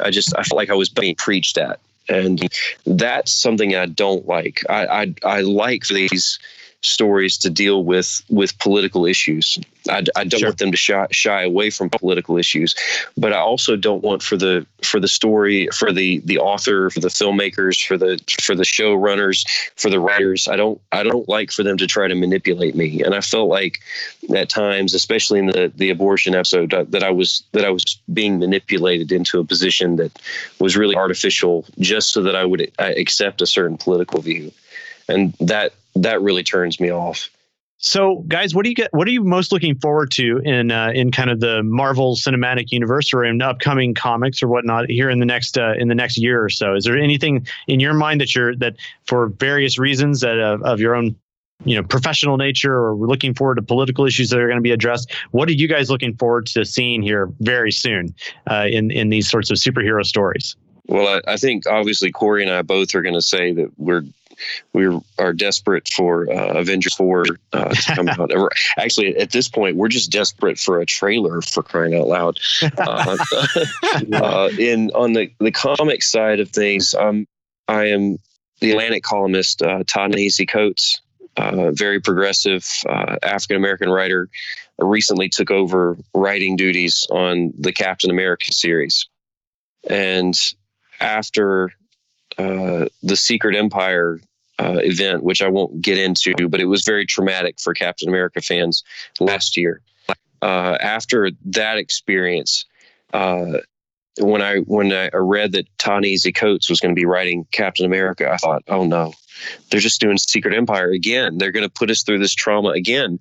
[0.00, 2.48] I just I felt like I was being preached at, and
[2.86, 4.62] that's something I don't like.
[4.68, 6.38] I I, I like these
[6.86, 9.58] stories to deal with with political issues.
[9.88, 10.48] I, I don't Sure.
[10.48, 12.74] want them to shy, shy away from political issues,
[13.16, 17.00] but I also don't want for the for the story for the the author for
[17.00, 20.48] the filmmakers for the for the showrunners for the writers.
[20.48, 23.48] I don't I don't like for them to try to manipulate me, and I felt
[23.48, 23.80] like
[24.34, 28.38] at times, especially in the the abortion episode, that I was that I was being
[28.38, 30.18] manipulated into a position that
[30.58, 34.50] was really artificial, just so that I would uh, accept a certain political view,
[35.08, 37.30] and that that really turns me off.
[37.78, 38.92] So, guys, what do you get?
[38.94, 42.72] What are you most looking forward to in uh, in kind of the Marvel Cinematic
[42.72, 46.16] Universe or in upcoming comics or whatnot here in the next uh, in the next
[46.16, 46.74] year or so?
[46.74, 48.76] Is there anything in your mind that you're that
[49.06, 51.16] for various reasons that uh, of your own
[51.66, 54.72] you know professional nature or looking forward to political issues that are going to be
[54.72, 55.12] addressed?
[55.32, 58.14] What are you guys looking forward to seeing here very soon
[58.50, 60.56] uh, in in these sorts of superhero stories?
[60.88, 64.04] Well, I, I think obviously Corey and I both are going to say that we're
[64.72, 64.86] we
[65.18, 68.30] are desperate for uh, Avengers four uh, to come out.
[68.78, 72.38] Actually, at this point, we're just desperate for a trailer for crying out loud.
[72.78, 73.16] Uh,
[74.12, 77.26] uh, in on the the comic side of things, um,
[77.68, 78.18] I am
[78.60, 81.00] the Atlantic columnist uh, Ta-Nehisi Coates,
[81.36, 84.28] uh, very progressive uh, African American writer,
[84.78, 89.08] recently took over writing duties on the Captain America series,
[89.88, 90.34] and
[91.00, 91.72] after
[92.38, 94.20] uh, the Secret Empire
[94.58, 98.40] uh, event, which I won't get into, but it was very traumatic for Captain America
[98.40, 98.82] fans
[99.20, 99.80] last year.
[100.42, 102.64] Uh, after that experience,
[103.12, 103.58] uh,
[104.18, 108.30] when I when I read that Ta-Nehisi Coates was going to be writing Captain America,
[108.30, 109.12] I thought, oh no,
[109.70, 111.38] they're just doing Secret Empire again.
[111.38, 113.18] They're going to put us through this trauma again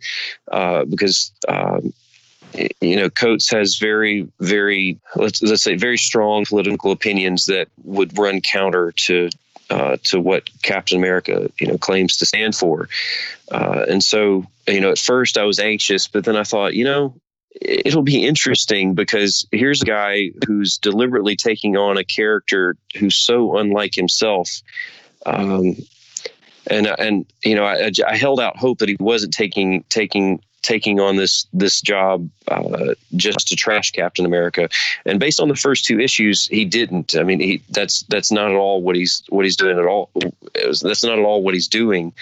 [0.51, 1.31] uh, because.
[1.47, 1.93] Um,
[2.79, 8.17] you know, Coates has very, very let's let's say very strong political opinions that would
[8.17, 9.29] run counter to
[9.69, 12.89] uh, to what Captain America you know claims to stand for,
[13.51, 16.85] uh, and so you know at first I was anxious, but then I thought you
[16.85, 17.15] know
[17.61, 23.57] it'll be interesting because here's a guy who's deliberately taking on a character who's so
[23.57, 24.61] unlike himself.
[25.25, 25.75] Um,
[26.67, 30.99] and and you know I, I held out hope that he wasn't taking taking taking
[30.99, 34.67] on this this job uh, just to trash Captain America.
[35.05, 37.15] And based on the first two issues, he didn't.
[37.15, 40.09] I mean, he that's that's not at all what he's what he's doing at all.
[40.65, 42.13] Was, that's not at all what he's doing.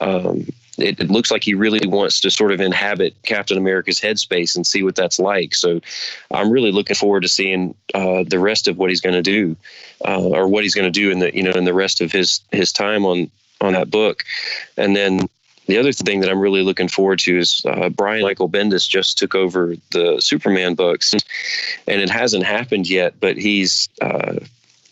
[0.00, 0.46] Um,
[0.78, 4.66] it, it, looks like he really wants to sort of inhabit Captain America's headspace and
[4.66, 5.54] see what that's like.
[5.54, 5.80] So
[6.30, 9.56] I'm really looking forward to seeing uh, the rest of what he's going to do,
[10.06, 12.12] uh, or what he's going to do in the you know in the rest of
[12.12, 13.30] his his time on
[13.62, 14.22] on that book.
[14.76, 15.30] And then
[15.66, 19.18] the other thing that I'm really looking forward to is uh, Brian Michael Bendis just
[19.18, 21.12] took over the Superman books,
[21.86, 23.14] and it hasn't happened yet.
[23.20, 24.36] But he's uh,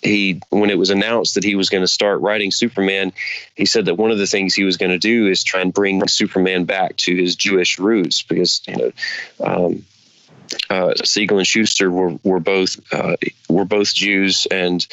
[0.03, 3.13] he when it was announced that he was going to start writing Superman,
[3.55, 5.73] he said that one of the things he was going to do is try and
[5.73, 8.93] bring Superman back to his Jewish roots because you know.
[9.41, 9.85] Um,
[10.71, 13.17] uh, Siegel and Shuster were were both uh,
[13.49, 14.87] were both Jews, and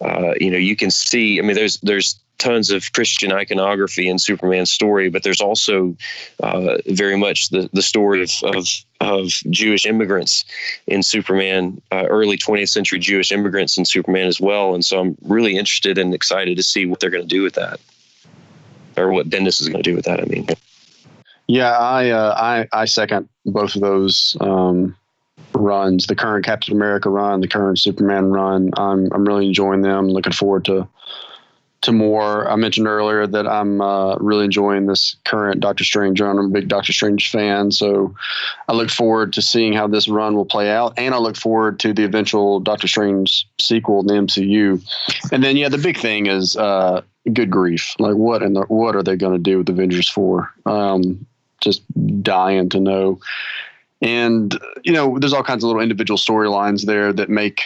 [0.00, 1.38] uh, you know you can see.
[1.38, 5.96] I mean, there's there's tons of Christian iconography in Superman's story, but there's also
[6.42, 8.66] uh, very much the, the story of, of,
[9.00, 10.44] of Jewish immigrants
[10.88, 14.74] in Superman, uh, early 20th century Jewish immigrants in Superman as well.
[14.74, 17.54] And so I'm really interested and excited to see what they're going to do with
[17.54, 17.78] that,
[18.96, 20.20] or what Bendis is going to do with that.
[20.20, 20.48] I mean,
[21.46, 24.36] yeah, I uh, I I second both of those.
[24.40, 24.96] Um,
[25.54, 30.08] runs the current captain america run the current superman run i'm i'm really enjoying them
[30.08, 30.88] looking forward to
[31.82, 32.48] to more.
[32.50, 36.38] I mentioned earlier that I'm uh, really enjoying this current Doctor Strange run.
[36.38, 38.14] I'm a big Doctor Strange fan, so
[38.68, 41.78] I look forward to seeing how this run will play out, and I look forward
[41.80, 44.82] to the eventual Doctor Strange sequel in the MCU.
[45.32, 47.94] And then, yeah, the big thing is uh, good grief.
[47.98, 50.52] Like, what and what are they going to do with Avengers four?
[50.66, 51.26] Um,
[51.62, 51.82] just
[52.22, 53.20] dying to know.
[54.00, 57.62] And you know, there's all kinds of little individual storylines there that make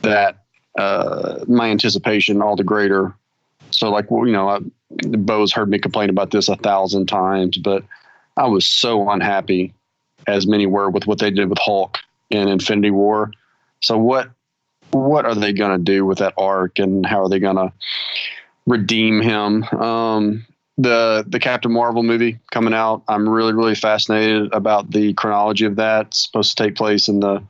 [0.00, 0.44] that
[0.78, 3.14] uh, my anticipation all the greater
[3.70, 4.60] so, like, well, you know, I,
[5.08, 7.84] Bo's heard me complain about this a thousand times, but
[8.36, 9.74] I was so unhappy,
[10.26, 11.98] as many were, with what they did with Hulk
[12.30, 13.32] in Infinity War.
[13.82, 14.30] So, what
[14.92, 17.72] what are they going to do with that arc, and how are they going to
[18.66, 19.64] redeem him?
[19.64, 20.46] Um,
[20.78, 23.02] the the Captain Marvel movie coming out.
[23.08, 26.08] I'm really really fascinated about the chronology of that.
[26.08, 27.42] It's supposed to take place in the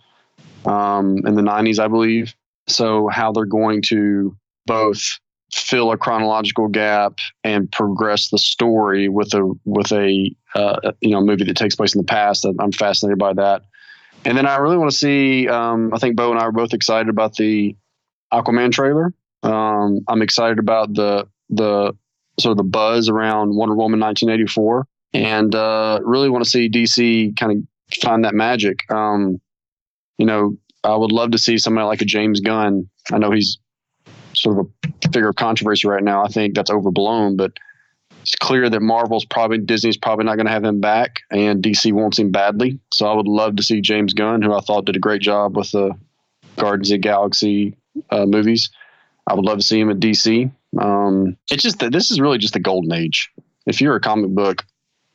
[0.65, 2.35] um, in the 90s, I believe.
[2.69, 5.21] So how they're going to both
[5.53, 11.21] fill a chronological gap and progress the story with a with a uh, you know
[11.21, 12.45] movie that takes place in the past.
[12.45, 13.63] I'm fascinated by that.
[14.25, 15.49] And then I really want to see.
[15.49, 17.77] Um, I think Bo and I are both excited about the
[18.33, 19.13] Aquaman trailer.
[19.43, 21.95] Um, I'm excited about the the
[22.39, 27.37] sort of the buzz around Wonder Woman 1984, and uh, really want to see DC
[27.37, 28.91] kind of find that magic.
[28.91, 29.41] Um,
[30.19, 32.89] you know, I would love to see somebody like a James Gunn.
[33.13, 33.59] I know he's
[34.35, 34.67] sort of
[35.05, 36.25] a figure of controversy right now.
[36.25, 37.53] I think that's overblown, but
[38.23, 41.93] it's clear that Marvel's probably Disney's probably not going to have him back, and DC
[41.93, 42.81] wants him badly.
[42.93, 45.57] So I would love to see James Gunn, who I thought did a great job
[45.57, 45.93] with the
[46.57, 47.77] Guardians of the Galaxy
[48.11, 48.71] uh, movies.
[49.27, 50.51] I would love to see him at DC.
[50.79, 53.31] Um, it's just that this is really just the golden age.
[53.67, 54.65] If you're a comic book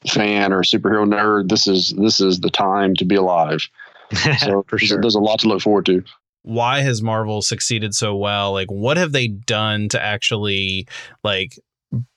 [0.08, 3.68] fan or a superhero nerd, this is this is the time to be alive.
[4.40, 5.00] So For sure.
[5.00, 6.04] there's a lot to look forward to
[6.44, 8.52] why has Marvel succeeded so well?
[8.54, 10.88] Like, what have they done to actually
[11.24, 11.60] like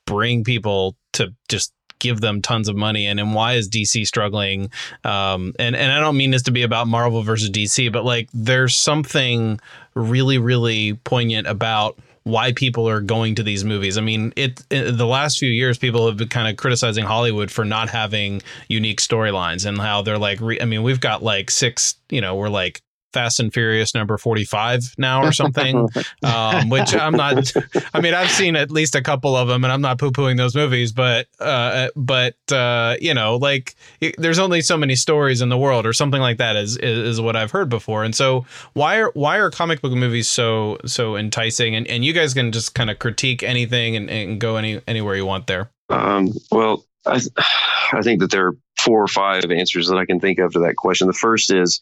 [0.06, 4.70] bring people to just give them tons of money and, and why is DC struggling
[5.04, 8.28] um and and I don't mean this to be about Marvel versus DC but like
[8.34, 9.58] there's something
[9.94, 13.98] really really poignant about why people are going to these movies.
[13.98, 17.50] I mean, it, it the last few years people have been kind of criticizing Hollywood
[17.50, 21.50] for not having unique storylines and how they're like re- I mean, we've got like
[21.50, 22.80] six, you know, we're like
[23.14, 25.88] Fast and Furious number 45 now or something,
[26.22, 27.52] um, which I'm not,
[27.94, 30.36] I mean, I've seen at least a couple of them and I'm not poo pooing
[30.36, 35.40] those movies, but, uh, but, uh, you know, like it, there's only so many stories
[35.40, 38.04] in the world or something like that is, is, is, what I've heard before.
[38.04, 38.44] And so
[38.74, 41.74] why are, why are comic book movies so, so enticing?
[41.74, 45.14] And, and you guys can just kind of critique anything and, and go any, anywhere
[45.14, 45.70] you want there.
[45.88, 47.20] Um, well, I,
[47.92, 50.60] I think that there are four or five answers that I can think of to
[50.60, 51.06] that question.
[51.06, 51.80] The first is,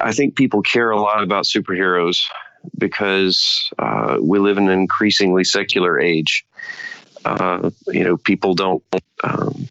[0.00, 2.22] I think people care a lot about superheroes
[2.78, 6.44] because uh, we live in an increasingly secular age.
[7.24, 8.82] Uh, you know, people don't
[9.22, 9.68] um,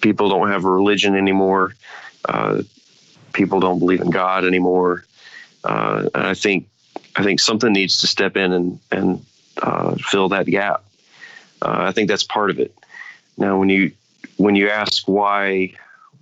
[0.00, 1.74] people don't have a religion anymore.
[2.24, 2.62] Uh,
[3.32, 5.04] people don't believe in God anymore.
[5.64, 6.68] Uh, and I think
[7.16, 9.24] I think something needs to step in and and
[9.60, 10.84] uh, fill that gap.
[11.62, 12.74] Uh, I think that's part of it.
[13.36, 13.92] Now, when you
[14.36, 15.74] when you ask why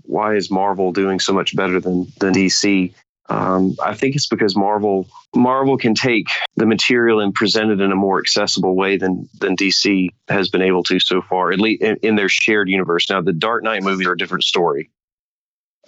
[0.02, 2.92] why is Marvel doing so much better than than DC?
[3.30, 6.26] Um, I think it's because Marvel Marvel can take
[6.56, 10.62] the material and present it in a more accessible way than than DC has been
[10.62, 13.08] able to so far, at least in, in their shared universe.
[13.08, 14.90] Now, the Dark Knight movies are a different story.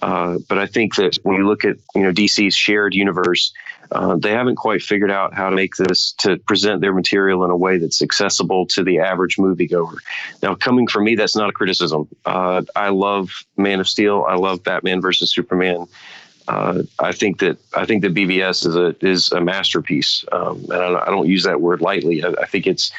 [0.00, 3.52] Uh, but I think that when you look at you know DC's shared universe,
[3.92, 7.50] uh, they haven't quite figured out how to make this to present their material in
[7.50, 9.96] a way that's accessible to the average moviegoer.
[10.42, 12.08] Now, coming from me, that's not a criticism.
[12.24, 14.24] Uh, I love Man of Steel.
[14.28, 15.86] I love Batman versus Superman.
[16.48, 20.82] Uh, I think that I think that BVS is a is a masterpiece, um, and
[20.82, 22.24] I, I, don't use that word lightly.
[22.24, 22.90] I, I, think it's,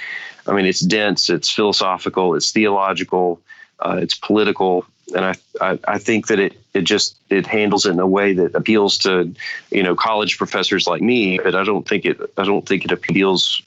[0.48, 3.42] I mean, it's dense, it's philosophical, it's theological,
[3.82, 7.92] uh, it's political, and I, I, I think that it it just it handles it
[7.92, 9.34] in a way that appeals to
[9.72, 12.92] you know college professors like me but i don't think it i don't think it
[12.92, 13.62] appeals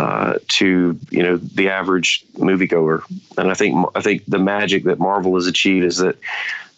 [0.00, 3.02] uh, to you know the average moviegoer
[3.36, 6.16] and i think i think the magic that marvel has achieved is that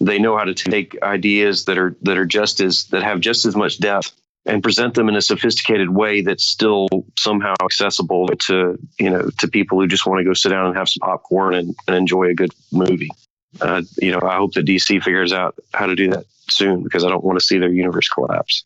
[0.01, 3.47] they know how to take ideas that are that are just as that have just
[3.47, 4.11] as much depth
[4.45, 9.47] and present them in a sophisticated way that's still somehow accessible to you know to
[9.47, 12.25] people who just want to go sit down and have some popcorn and, and enjoy
[12.25, 13.11] a good movie
[13.61, 17.05] uh, you know, I hope that DC figures out how to do that soon because
[17.05, 18.65] I don't want to see their universe collapse.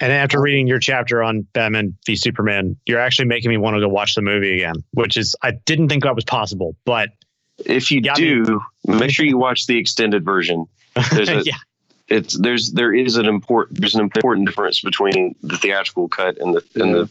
[0.00, 3.80] And after reading your chapter on Batman v Superman, you're actually making me want to
[3.80, 6.76] go watch the movie again, which is I didn't think that was possible.
[6.84, 7.10] But
[7.64, 8.98] if you do, me.
[8.98, 10.66] make sure you watch the extended version.
[11.12, 11.56] There's a, yeah.
[12.08, 16.54] It's there's there is an important there's an important difference between the theatrical cut and
[16.54, 17.10] the and the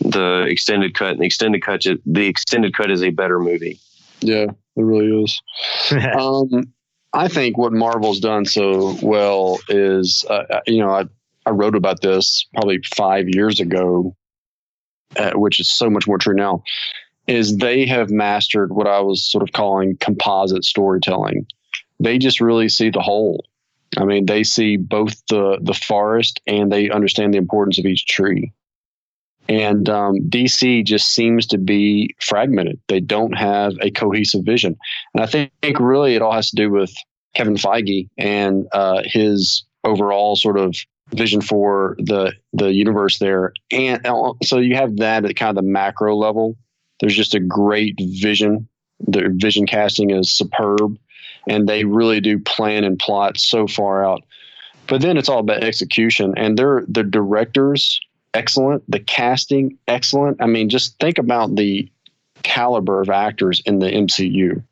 [0.00, 1.10] the extended cut.
[1.10, 3.78] And the extended cut the extended cut is a better movie.
[4.20, 4.46] Yeah.
[4.76, 5.42] It really is.
[6.18, 6.72] um,
[7.12, 11.04] I think what Marvel's done so well is, uh, uh, you know, I,
[11.46, 14.14] I wrote about this probably five years ago,
[15.16, 16.62] uh, which is so much more true now,
[17.28, 21.46] is they have mastered what I was sort of calling composite storytelling.
[22.00, 23.46] They just really see the whole.
[23.96, 28.06] I mean, they see both the the forest and they understand the importance of each
[28.06, 28.52] tree.
[29.48, 32.80] And um, DC just seems to be fragmented.
[32.88, 34.76] They don't have a cohesive vision.
[35.14, 36.92] And I think, think really it all has to do with
[37.36, 40.74] Kevin Feige and uh, his overall sort of
[41.14, 43.52] vision for the the universe there.
[43.70, 46.56] And uh, so you have that at kind of the macro level.
[47.00, 48.68] There's just a great vision.
[49.00, 50.98] Their vision casting is superb,
[51.46, 54.22] and they really do plan and plot so far out.
[54.86, 58.00] But then it's all about execution, and their the directors
[58.36, 58.88] excellent.
[58.90, 60.40] The casting, excellent.
[60.40, 61.90] I mean, just think about the
[62.42, 64.62] caliber of actors in the MCU.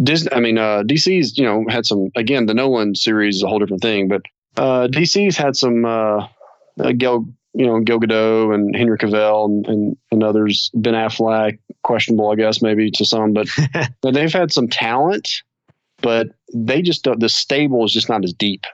[0.00, 3.48] Disney, I mean, uh, DC's, you know, had some, again, the Nolan series is a
[3.48, 4.22] whole different thing, but
[4.58, 6.26] uh, DC's had some, uh,
[6.80, 11.58] uh, Gal, you know, Gal Gadot and Henry Cavill and, and, and others, Ben Affleck,
[11.82, 13.48] questionable, I guess, maybe to some, but,
[14.00, 15.42] but they've had some talent,
[16.02, 18.64] but they just, the stable is just not as deep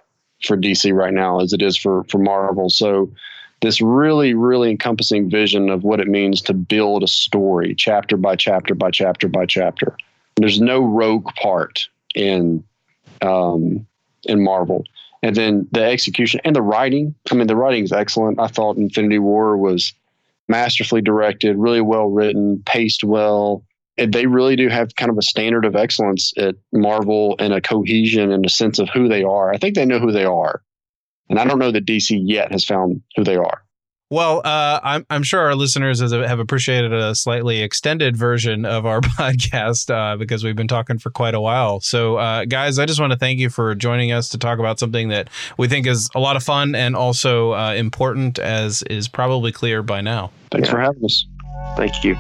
[0.43, 2.71] for DC right now as it is for, for Marvel.
[2.71, 3.13] So,
[3.65, 8.37] this really, really encompassing vision of what it means to build a story chapter by
[8.37, 9.97] chapter by chapter by chapter.
[10.37, 12.63] There's no rogue part in
[13.23, 13.87] um,
[14.25, 14.85] in Marvel.
[15.25, 17.15] And then the execution and the writing.
[17.33, 18.39] I mean, the writing is excellent.
[18.39, 19.95] I thought Infinity War was
[20.49, 23.65] masterfully directed, really well written, paced well.
[23.97, 27.63] And they really do have kind of a standard of excellence at Marvel and a
[27.63, 29.51] cohesion and a sense of who they are.
[29.51, 30.61] I think they know who they are.
[31.31, 33.64] And I don't know that DC yet has found who they are.
[34.11, 39.01] Well, uh, I'm I'm sure our listeners have appreciated a slightly extended version of our
[39.19, 41.81] podcast uh, because we've been talking for quite a while.
[41.81, 44.79] So, uh, guys, I just want to thank you for joining us to talk about
[44.79, 49.09] something that we think is a lot of fun and also uh, important, as is
[49.09, 50.31] probably clear by now.
[50.51, 50.73] Thanks yeah.
[50.73, 51.27] for having us.
[51.77, 52.17] Thank you.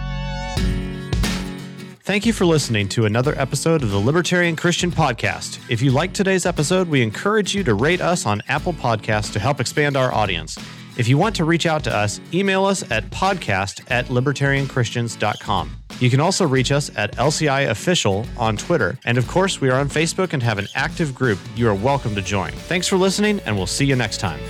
[2.00, 5.58] Thank you for listening to another episode of the Libertarian Christian Podcast.
[5.70, 9.38] If you like today's episode, we encourage you to rate us on Apple Podcasts to
[9.38, 10.58] help expand our audience.
[10.96, 15.76] If you want to reach out to us, email us at podcast at libertarianchristians.com.
[15.98, 18.96] You can also reach us at LCI Official on Twitter.
[19.04, 22.14] And of course, we are on Facebook and have an active group you are welcome
[22.14, 22.52] to join.
[22.52, 24.40] Thanks for listening, and we'll see you next time.